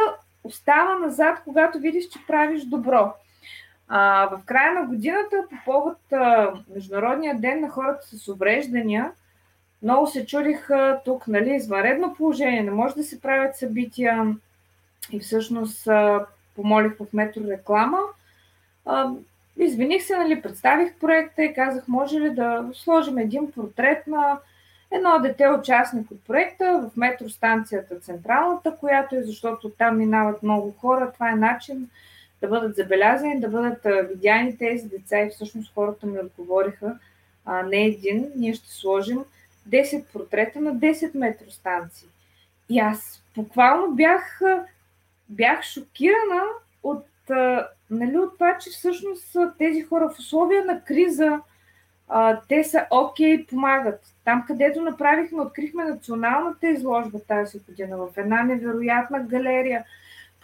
остава 0.43 0.99
назад, 0.99 1.41
когато 1.43 1.79
видиш, 1.79 2.07
че 2.07 2.19
правиш 2.27 2.63
добро. 2.63 3.13
А, 3.87 4.29
в 4.31 4.41
края 4.45 4.73
на 4.73 4.85
годината, 4.85 5.35
по 5.49 5.55
повод 5.65 5.97
а, 6.11 6.53
Международния 6.75 7.39
ден 7.39 7.61
на 7.61 7.69
хората 7.69 8.07
с 8.07 8.27
увреждания, 8.27 9.11
много 9.81 10.07
се 10.07 10.25
чудих 10.25 10.69
а, 10.69 11.01
тук, 11.05 11.27
нали, 11.27 11.55
извънредно 11.55 12.13
положение, 12.13 12.63
не 12.63 12.71
може 12.71 12.95
да 12.95 13.03
се 13.03 13.21
правят 13.21 13.55
събития 13.55 14.35
и 15.11 15.19
всъщност 15.19 15.87
а, 15.87 16.25
помолих 16.55 16.97
в 16.97 17.13
метро 17.13 17.41
реклама. 17.47 17.99
А, 18.85 19.11
извиних 19.57 20.03
се, 20.03 20.17
нали, 20.17 20.41
представих 20.41 20.95
проекта 20.95 21.43
и 21.43 21.53
казах, 21.53 21.87
може 21.87 22.19
ли 22.19 22.29
да 22.29 22.69
сложим 22.73 23.17
един 23.17 23.51
портрет 23.51 24.07
на 24.07 24.39
едно 24.91 25.19
дете 25.19 25.49
участник 25.49 26.11
от 26.11 26.23
проекта 26.27 26.89
в 26.93 26.97
метростанцията 26.97 27.99
Централната, 27.99 28.77
която 28.77 29.15
е, 29.15 29.23
защото 29.23 29.69
там 29.69 29.97
минават 29.97 30.43
много 30.43 30.75
хора. 30.81 31.11
Това 31.13 31.31
е 31.31 31.35
начин 31.35 31.89
да 32.45 32.49
бъдат 32.49 32.75
забелязани, 32.75 33.39
да 33.39 33.47
бъдат 33.47 34.09
видяни 34.09 34.57
тези 34.57 34.89
деца 34.89 35.19
и 35.19 35.29
всъщност 35.29 35.73
хората 35.73 36.07
ми 36.07 36.19
отговориха, 36.19 36.99
а, 37.45 37.63
не 37.63 37.85
един, 37.85 38.31
ние 38.35 38.53
ще 38.53 38.69
сложим 38.69 39.23
10 39.69 40.05
портрета 40.13 40.61
на 40.61 40.75
10 40.75 41.15
метростанции. 41.15 42.07
И 42.69 42.79
аз 42.79 43.23
буквално 43.35 43.95
бях, 43.95 44.41
бях 45.29 45.63
шокирана 45.63 46.43
от, 46.83 47.05
а, 47.29 47.67
нали, 47.89 48.17
от 48.17 48.33
това, 48.33 48.57
че 48.57 48.69
всъщност 48.69 49.35
тези 49.57 49.81
хора 49.81 50.09
в 50.09 50.19
условия 50.19 50.65
на 50.65 50.81
криза, 50.81 51.39
а, 52.07 52.39
те 52.49 52.63
са 52.63 52.87
окей, 52.91 53.37
okay, 53.37 53.47
помагат. 53.47 54.01
Там, 54.25 54.43
където 54.47 54.81
направихме, 54.81 55.41
открихме 55.41 55.83
националната 55.83 56.67
изложба 56.67 57.19
тази 57.19 57.59
година 57.59 57.97
в 57.97 58.09
една 58.17 58.43
невероятна 58.43 59.19
галерия. 59.19 59.83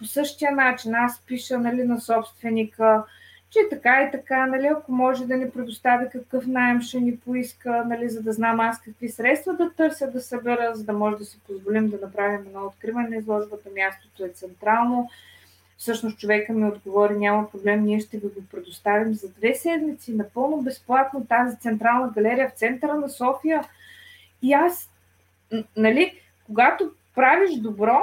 По 0.01 0.07
същия 0.07 0.51
начин 0.51 0.95
аз 0.95 1.21
пиша 1.27 1.59
нали, 1.59 1.83
на 1.83 2.01
собственика, 2.01 3.03
че 3.49 3.59
така 3.69 4.01
и 4.01 4.11
така, 4.11 4.45
нали, 4.45 4.67
ако 4.67 4.91
може 4.91 5.25
да 5.25 5.37
ни 5.37 5.51
предостави 5.51 6.09
какъв 6.11 6.47
найем 6.47 6.81
ще 6.81 6.99
ни 6.99 7.17
поиска, 7.17 7.83
нали, 7.87 8.09
за 8.09 8.21
да 8.21 8.33
знам 8.33 8.59
аз 8.59 8.81
какви 8.81 9.09
средства 9.09 9.53
да 9.53 9.73
търся 9.73 10.11
да 10.11 10.21
събера, 10.21 10.71
за 10.75 10.83
да 10.83 10.93
може 10.93 11.17
да 11.17 11.25
си 11.25 11.39
позволим 11.47 11.89
да 11.89 11.97
направим 12.01 12.41
едно 12.47 12.65
откриване 12.65 13.17
изложбата. 13.17 13.69
Мястото 13.75 14.25
е 14.25 14.29
централно. 14.29 15.09
Всъщност 15.77 16.19
човека 16.19 16.53
ми 16.53 16.67
отговори, 16.67 17.17
няма 17.17 17.51
проблем, 17.51 17.83
ние 17.83 17.99
ще 17.99 18.17
ви 18.17 18.27
го 18.27 18.45
предоставим 18.51 19.13
за 19.13 19.29
две 19.29 19.53
седмици, 19.53 20.13
напълно 20.13 20.61
безплатно 20.61 21.25
тази 21.25 21.57
централна 21.57 22.11
галерия 22.15 22.49
в 22.49 22.57
центъра 22.59 22.95
на 22.95 23.09
София. 23.09 23.63
И 24.41 24.53
аз, 24.53 24.89
нали, 25.77 26.19
когато 26.45 26.91
правиш 27.15 27.55
добро 27.55 27.99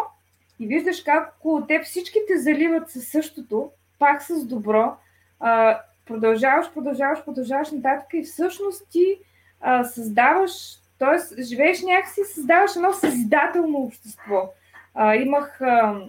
и 0.61 0.66
виждаш 0.66 1.03
как 1.03 1.35
около 1.38 1.66
теб 1.66 1.85
всички 1.85 2.18
те 2.29 2.38
заливат 2.38 2.90
със 2.90 3.09
същото, 3.09 3.71
пак 3.99 4.23
с 4.23 4.44
добро, 4.44 4.97
а, 5.40 5.81
продължаваш, 6.07 6.73
продължаваш, 6.75 7.25
продължаваш 7.25 7.71
нататък 7.71 8.07
и 8.12 8.23
всъщност 8.23 8.87
ти 8.90 9.18
а, 9.61 9.85
създаваш, 9.85 10.53
т.е. 10.99 11.42
живееш 11.42 11.83
някакси, 11.83 12.21
създаваш 12.35 12.77
едно 12.77 12.92
съзидателно 12.92 13.79
общество. 13.79 14.53
А, 14.94 15.14
имах 15.16 15.61
а, 15.61 16.01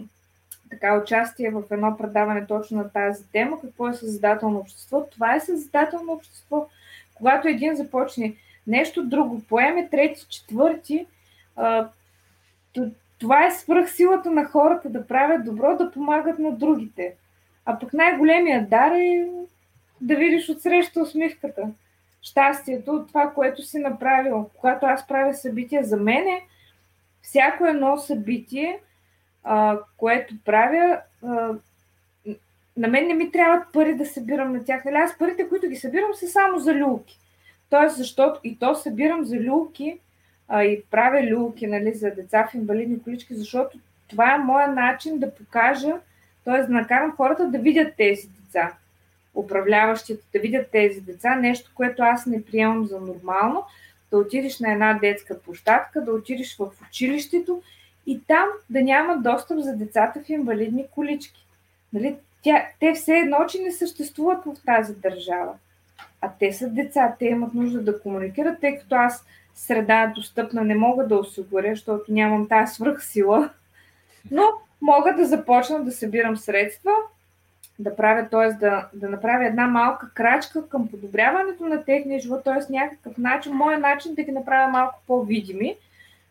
така 0.70 0.98
участие 0.98 1.50
в 1.50 1.62
едно 1.70 1.96
предаване 1.96 2.46
точно 2.46 2.78
на 2.78 2.88
тази 2.88 3.24
тема, 3.32 3.60
какво 3.60 3.88
е 3.88 3.94
създателно 3.94 4.58
общество. 4.58 5.06
Това 5.10 5.34
е 5.34 5.40
създателно 5.40 6.12
общество. 6.12 6.68
Когато 7.14 7.48
един 7.48 7.76
започне 7.76 8.36
нещо 8.66 9.06
друго, 9.06 9.42
поеме 9.48 9.88
трети, 9.88 10.26
четвърти, 10.28 11.06
това 13.20 13.46
е 13.46 13.50
свръхсилата 13.50 14.30
на 14.30 14.44
хората 14.44 14.88
да 14.88 15.06
правят 15.06 15.44
добро, 15.44 15.76
да 15.76 15.90
помагат 15.90 16.38
на 16.38 16.52
другите. 16.52 17.14
А 17.64 17.78
пък 17.78 17.92
най-големият 17.92 18.70
дар 18.70 18.90
е 18.90 19.28
да 20.00 20.16
видиш 20.16 20.48
отсреща 20.48 21.00
усмивката. 21.00 21.68
Щастието, 22.22 23.04
това, 23.08 23.30
което 23.30 23.62
си 23.62 23.78
направил. 23.78 24.50
Когато 24.56 24.86
аз 24.86 25.06
правя 25.06 25.34
събития 25.34 25.84
за 25.84 25.96
мене, 25.96 26.46
всяко 27.22 27.66
едно 27.66 27.96
събитие, 27.96 28.80
а, 29.44 29.78
което 29.96 30.34
правя, 30.44 31.00
а, 31.22 31.54
на 32.76 32.88
мен 32.88 33.06
не 33.06 33.14
ми 33.14 33.32
трябват 33.32 33.72
пари 33.72 33.94
да 33.94 34.06
събирам 34.06 34.52
на 34.52 34.64
тях. 34.64 34.84
Нали? 34.84 34.96
Аз 34.96 35.18
парите, 35.18 35.48
които 35.48 35.68
ги 35.68 35.76
събирам, 35.76 36.14
са 36.14 36.28
само 36.28 36.58
за 36.58 36.74
люлки. 36.74 37.18
Тоест, 37.70 37.96
защото 37.96 38.40
и 38.44 38.58
то 38.58 38.74
събирам 38.74 39.24
за 39.24 39.40
люлки 39.40 39.98
а, 40.52 40.64
и 40.64 40.82
правя 40.90 41.30
люлки 41.30 41.66
нали, 41.66 41.94
за 41.94 42.10
деца 42.10 42.48
в 42.50 42.54
инвалидни 42.54 43.02
колички, 43.02 43.34
защото 43.34 43.78
това 44.08 44.34
е 44.34 44.38
моя 44.38 44.68
начин 44.68 45.18
да 45.18 45.34
покажа, 45.34 45.94
т.е. 46.44 46.62
да 46.62 46.68
накарам 46.68 47.16
хората 47.16 47.48
да 47.48 47.58
видят 47.58 47.94
тези 47.96 48.28
деца, 48.28 48.72
управляващите 49.34 50.22
да 50.32 50.38
видят 50.38 50.70
тези 50.72 51.00
деца, 51.00 51.36
нещо, 51.36 51.70
което 51.74 52.02
аз 52.02 52.26
не 52.26 52.44
приемам 52.44 52.86
за 52.86 53.00
нормално, 53.00 53.64
да 54.10 54.18
отидеш 54.18 54.60
на 54.60 54.72
една 54.72 54.94
детска 54.94 55.40
площадка, 55.40 56.04
да 56.04 56.12
отидеш 56.12 56.56
в 56.56 56.70
училището 56.88 57.62
и 58.06 58.20
там 58.26 58.46
да 58.70 58.82
няма 58.82 59.16
достъп 59.16 59.58
за 59.58 59.76
децата 59.76 60.20
в 60.24 60.28
инвалидни 60.28 60.86
колички. 60.90 61.46
Нали? 61.92 62.16
Тя, 62.42 62.66
те 62.80 62.92
все 62.92 63.12
едно, 63.12 63.46
че 63.48 63.62
не 63.62 63.72
съществуват 63.72 64.44
в 64.44 64.54
тази 64.66 64.94
държава. 64.94 65.52
А 66.20 66.30
те 66.38 66.52
са 66.52 66.68
деца, 66.68 67.14
те 67.18 67.24
имат 67.24 67.54
нужда 67.54 67.82
да 67.82 68.00
комуникират, 68.00 68.60
тъй 68.60 68.78
като 68.78 68.94
аз 68.94 69.24
среда 69.60 70.12
достъпна 70.16 70.64
не 70.64 70.74
мога 70.74 71.06
да 71.06 71.16
осигуря, 71.16 71.70
защото 71.70 72.12
нямам 72.12 72.48
тази 72.48 72.74
свръхсила, 72.74 73.50
но 74.30 74.42
мога 74.80 75.14
да 75.14 75.24
започна 75.24 75.84
да 75.84 75.92
събирам 75.92 76.36
средства, 76.36 76.92
да 77.78 77.96
правя, 77.96 78.28
т.е. 78.30 78.52
Да, 78.52 78.88
да 78.94 79.08
направя 79.08 79.46
една 79.46 79.66
малка 79.66 80.10
крачка 80.14 80.68
към 80.68 80.88
подобряването 80.88 81.64
на 81.64 81.84
техния 81.84 82.20
живот, 82.20 82.44
т.е. 82.44 82.72
някакъв 82.72 83.18
начин, 83.18 83.52
моя 83.52 83.78
начин 83.78 84.14
да 84.14 84.22
ги 84.22 84.32
направя 84.32 84.68
малко 84.68 85.00
по-видими, 85.06 85.76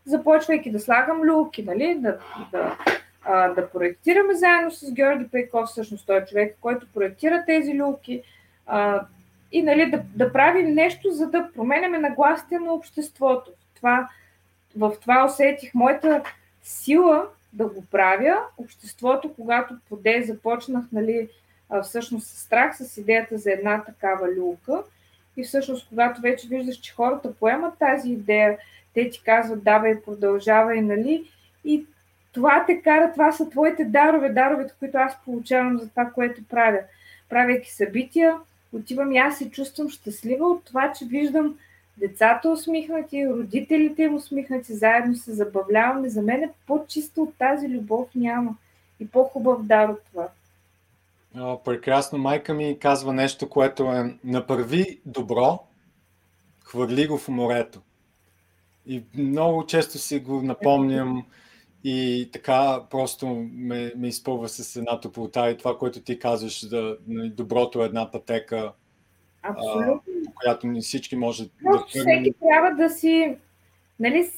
започвайки 0.04 0.70
да 0.70 0.80
слагам 0.80 1.22
люлки, 1.24 1.62
нали, 1.62 1.98
да, 2.00 2.18
да, 2.52 2.76
а, 3.24 3.48
да 3.48 3.70
проектираме 3.70 4.34
заедно 4.34 4.70
с 4.70 4.92
Георги 4.92 5.28
Пейков, 5.28 5.68
всъщност 5.68 6.06
той 6.06 6.18
е 6.18 6.24
човек, 6.24 6.56
който 6.60 6.86
проектира 6.94 7.44
тези 7.46 7.82
люлки, 7.82 8.22
а, 8.66 9.00
и 9.52 9.62
нали, 9.62 9.90
да, 9.90 10.02
да 10.14 10.32
правим 10.32 10.74
нещо, 10.74 11.10
за 11.10 11.26
да 11.26 11.50
променяме 11.54 11.98
нагласите 11.98 12.58
на 12.58 12.72
обществото. 12.72 13.50
Това, 13.74 14.08
в 14.76 14.92
това 15.00 15.24
усетих 15.24 15.74
моята 15.74 16.22
сила 16.62 17.26
да 17.52 17.66
го 17.66 17.84
правя. 17.90 18.42
Обществото, 18.58 19.34
когато 19.34 19.74
поде, 19.88 20.22
започнах 20.22 20.84
нали, 20.92 21.28
всъщност 21.82 22.26
с 22.26 22.40
страх, 22.40 22.76
с 22.76 22.96
идеята 22.96 23.38
за 23.38 23.52
една 23.52 23.84
такава 23.84 24.28
люлка. 24.36 24.82
И 25.36 25.44
всъщност, 25.44 25.88
когато 25.88 26.20
вече 26.20 26.48
виждаш, 26.48 26.76
че 26.76 26.94
хората 26.94 27.34
поемат 27.34 27.78
тази 27.78 28.10
идея, 28.10 28.58
те 28.94 29.10
ти 29.10 29.22
казват, 29.22 29.64
давай, 29.64 30.02
продължавай, 30.02 30.80
нали? 30.80 31.30
И 31.64 31.86
това 32.32 32.64
те 32.66 32.82
кара, 32.82 33.12
това 33.12 33.32
са 33.32 33.50
твоите 33.50 33.84
дарове, 33.84 34.28
даровете, 34.28 34.74
които 34.78 34.98
аз 34.98 35.22
получавам 35.24 35.78
за 35.78 35.90
това, 35.90 36.04
което 36.04 36.48
правя. 36.48 36.78
Правейки 37.28 37.72
събития, 37.72 38.36
отивам 38.72 39.12
и 39.12 39.18
аз 39.18 39.38
се 39.38 39.50
чувствам 39.50 39.90
щастлива 39.90 40.46
от 40.46 40.64
това, 40.64 40.92
че 40.92 41.04
виждам 41.04 41.58
децата 41.96 42.50
усмихнати, 42.50 43.28
родителите 43.28 44.02
им 44.02 44.14
усмихнати, 44.14 44.74
заедно 44.74 45.16
се 45.16 45.34
забавляваме. 45.34 46.08
За 46.08 46.22
мен 46.22 46.42
е 46.42 46.50
по-чисто 46.66 47.22
от 47.22 47.34
тази 47.38 47.68
любов 47.68 48.08
няма 48.14 48.56
и 49.00 49.08
по-хубав 49.08 49.62
дар 49.62 49.88
от 49.88 50.00
това. 50.10 50.28
О, 51.38 51.62
прекрасно. 51.62 52.18
Майка 52.18 52.54
ми 52.54 52.78
казва 52.78 53.12
нещо, 53.12 53.48
което 53.48 53.84
е 53.84 54.14
направи 54.24 55.00
добро, 55.06 55.58
хвърли 56.64 57.06
го 57.06 57.18
в 57.18 57.28
морето. 57.28 57.80
И 58.86 59.02
много 59.14 59.66
често 59.66 59.98
си 59.98 60.20
го 60.20 60.42
напомням 60.42 61.26
и 61.84 62.30
така 62.32 62.80
просто 62.90 63.48
ме, 63.52 63.92
ме 63.96 64.08
изпълва 64.08 64.48
с 64.48 64.76
една 64.76 65.00
топлота 65.00 65.50
и 65.50 65.56
това, 65.56 65.78
което 65.78 66.00
ти 66.00 66.18
казваш, 66.18 66.68
да, 66.68 66.96
нали, 67.08 67.30
доброто 67.30 67.82
е 67.82 67.86
една 67.86 68.10
пътека, 68.10 68.72
Абсолютно. 69.42 70.02
А, 70.28 70.32
която 70.34 70.66
ни 70.66 70.80
всички 70.80 71.16
може 71.16 71.48
Но 71.62 71.72
да 71.72 71.84
Всеки 71.88 72.32
трябва 72.48 72.70
да 72.70 72.90
си, 72.90 73.36
нали, 74.00 74.30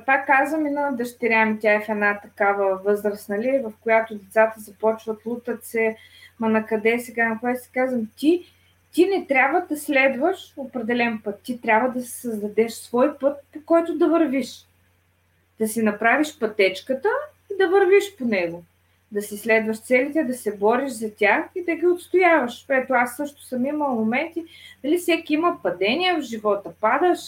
това 0.00 0.24
казвам 0.26 0.66
и 0.66 0.70
на 0.70 0.92
дъщеря 0.92 1.46
ми, 1.46 1.58
тя 1.58 1.72
е 1.72 1.80
в 1.80 1.88
една 1.88 2.20
такава 2.20 2.76
възраст, 2.84 3.28
нали, 3.28 3.62
в 3.64 3.72
която 3.80 4.14
децата 4.14 4.60
започват, 4.60 5.26
лутат 5.26 5.64
се, 5.64 5.96
ма 6.40 6.48
на 6.48 6.66
къде 6.66 6.98
сега, 6.98 7.28
на 7.28 7.40
кое 7.40 7.56
си 7.56 7.70
казвам, 7.72 8.08
ти, 8.16 8.44
ти 8.92 9.06
не 9.06 9.26
трябва 9.26 9.66
да 9.68 9.76
следваш 9.76 10.54
определен 10.56 11.20
път, 11.24 11.42
ти 11.42 11.60
трябва 11.60 11.88
да 11.88 12.02
създадеш 12.02 12.72
свой 12.72 13.18
път, 13.18 13.38
по 13.52 13.58
който 13.66 13.98
да 13.98 14.08
вървиш 14.08 14.67
да 15.60 15.68
си 15.68 15.82
направиш 15.82 16.38
пътечката 16.38 17.08
и 17.54 17.56
да 17.56 17.68
вървиш 17.68 18.16
по 18.18 18.24
него. 18.24 18.64
Да 19.12 19.22
си 19.22 19.36
следваш 19.36 19.80
целите, 19.80 20.24
да 20.24 20.34
се 20.34 20.56
бориш 20.56 20.90
за 20.90 21.14
тях 21.14 21.44
и 21.54 21.64
да 21.64 21.74
ги 21.74 21.86
отстояваш. 21.86 22.66
Ето 22.68 22.92
аз 22.92 23.16
също 23.16 23.42
съм 23.42 23.66
имал 23.66 23.94
моменти, 23.94 24.44
дали 24.84 24.98
всеки 24.98 25.34
има 25.34 25.58
падения 25.62 26.18
в 26.18 26.22
живота, 26.22 26.70
падаш, 26.80 27.20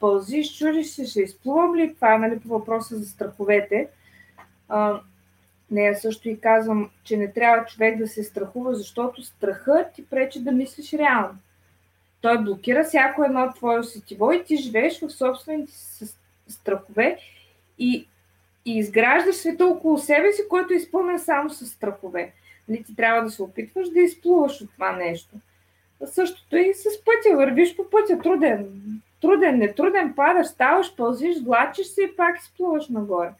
пълзиш, 0.00 0.58
чудиш 0.58 0.86
се, 0.86 1.06
ще 1.06 1.20
изплувам 1.20 1.76
ли 1.76 1.94
това, 1.94 2.18
нали, 2.18 2.40
по 2.40 2.48
въпроса 2.48 2.96
за 2.96 3.06
страховете. 3.06 3.88
А, 4.68 5.00
нея 5.70 5.96
също 5.96 6.28
и 6.28 6.40
казвам, 6.40 6.90
че 7.04 7.16
не 7.16 7.32
трябва 7.32 7.64
човек 7.64 7.98
да 7.98 8.08
се 8.08 8.24
страхува, 8.24 8.74
защото 8.74 9.22
страхът 9.22 9.92
ти 9.94 10.06
пречи 10.06 10.44
да 10.44 10.52
мислиш 10.52 10.92
реално. 10.92 11.38
Той 12.20 12.38
блокира 12.38 12.84
всяко 12.84 13.24
едно 13.24 13.52
твое 13.52 13.82
сетиво 13.82 14.32
и 14.32 14.44
ти 14.44 14.56
живееш 14.56 15.00
в 15.00 15.10
собствените 15.10 15.72
страхове 16.48 17.18
и, 17.78 18.08
и 18.64 18.78
изграждаш 18.78 19.36
света 19.36 19.66
около 19.66 19.98
себе 19.98 20.32
си, 20.32 20.42
който 20.48 20.72
е 20.72 20.76
изпълнен 20.76 21.18
само 21.18 21.50
с 21.50 21.66
страхове. 21.66 22.32
Нали, 22.68 22.84
ти 22.84 22.96
трябва 22.96 23.22
да 23.22 23.30
се 23.30 23.42
опитваш 23.42 23.88
да 23.88 24.00
изплуваш 24.00 24.60
от 24.60 24.72
това 24.72 24.92
нещо. 24.92 25.34
Същото 26.04 26.56
и 26.56 26.74
с 26.74 26.84
пътя. 27.04 27.36
Вървиш 27.36 27.76
по 27.76 27.90
пътя. 27.90 28.18
Труден. 28.18 28.82
Труден, 29.20 29.58
не 29.58 29.74
труден. 29.74 30.12
Падаш, 30.16 30.46
ставаш, 30.46 30.96
пълзиш, 30.96 31.42
влачиш 31.44 31.86
се 31.86 32.02
и 32.02 32.16
пак 32.16 32.38
изплуваш 32.38 32.88
нагоре. 32.88 33.30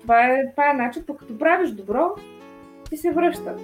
Това 0.00 0.26
е, 0.26 0.50
това 0.50 0.70
е 0.70 0.74
начин, 0.74 1.04
по 1.06 1.16
като 1.16 1.38
правиш 1.38 1.70
добро, 1.70 2.14
ти 2.90 2.96
се 2.96 3.10
връща. 3.10 3.56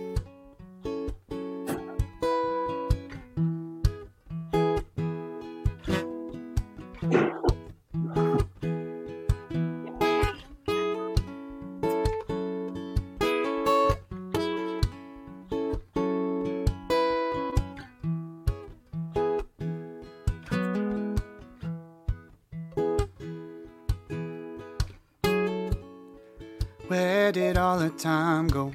Did 27.33 27.57
all 27.57 27.79
the 27.79 27.91
time 27.91 28.49
go? 28.49 28.73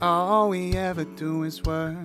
All 0.00 0.48
we 0.48 0.76
ever 0.76 1.04
do 1.04 1.44
is 1.44 1.62
work. 1.62 1.96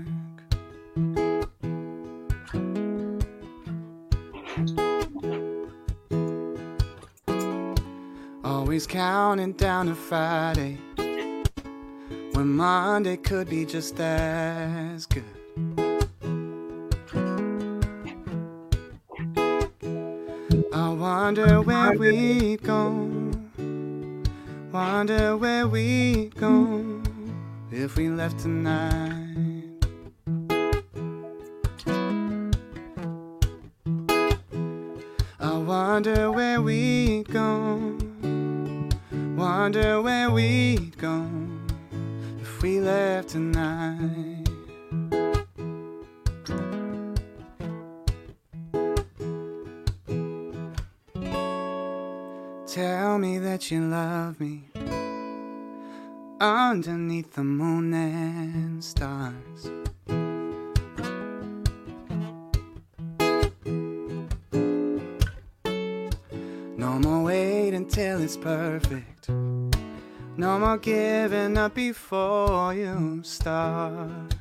Always 8.43 8.85
counting 8.88 9.53
down 9.53 9.88
to 9.88 9.95
Friday 9.95 10.77
when 12.33 12.49
Monday 12.49 13.17
could 13.17 13.49
be 13.49 13.65
just 13.65 13.99
as 13.99 15.05
good. 15.05 15.23
I 20.73 20.89
wonder 20.89 21.61
where 21.61 21.93
we'd 21.93 22.61
go 22.61 23.34
Wonder 24.75 25.38
where 25.38 25.69
we'd 25.69 26.35
go 26.35 27.01
if 27.71 27.95
we 27.95 28.09
left 28.09 28.39
tonight. 28.39 29.71
I 35.39 35.57
wonder 35.65 36.29
where 36.29 36.61
we'd 36.61 37.29
go. 37.31 37.97
wonder 39.38 40.01
where 40.01 40.29
we'd 40.29 40.97
go 40.97 41.25
if 42.41 42.61
we 42.61 42.81
left 42.81 43.29
tonight. 43.29 44.44
You 53.67 53.82
love 53.82 54.39
me 54.39 54.65
underneath 56.39 57.34
the 57.34 57.43
moon 57.43 57.93
and 57.95 58.84
stars. 58.84 59.71
No 66.78 66.99
more 66.99 67.23
wait 67.23 67.73
until 67.73 68.21
it's 68.21 68.38
perfect. 68.38 69.30
No 69.30 70.60
more 70.60 70.78
giving 70.78 71.58
up 71.58 71.73
before 71.73 72.75
you 72.75 73.21
start. 73.23 74.36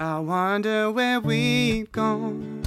I 0.00 0.18
wonder 0.18 0.90
where 0.90 1.20
we've 1.20 1.92
go. 1.92 2.57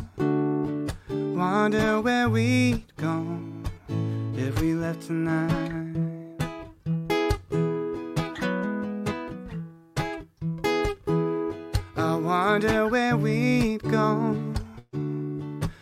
Wonder 1.42 2.02
where 2.02 2.30
we'd 2.30 2.84
go 2.98 3.26
if 4.36 4.62
we 4.62 4.76
left 4.76 5.08
tonight. 5.08 5.96
I 11.98 12.16
wonder 12.16 12.88
where 12.90 13.18
we'd 13.18 13.82
go. 13.82 14.38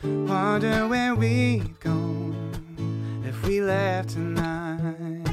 Wonder 0.02 0.88
where 0.88 1.14
we'd 1.14 1.78
go 1.82 2.34
if 3.26 3.46
we 3.46 3.60
left 3.60 4.12
tonight. 4.12 5.28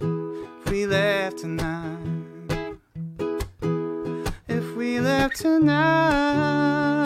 If 0.00 0.68
we 0.68 0.84
left 0.86 1.38
tonight. 1.38 1.96
If 4.48 4.74
we 4.74 4.98
left 4.98 5.36
tonight. 5.36 7.01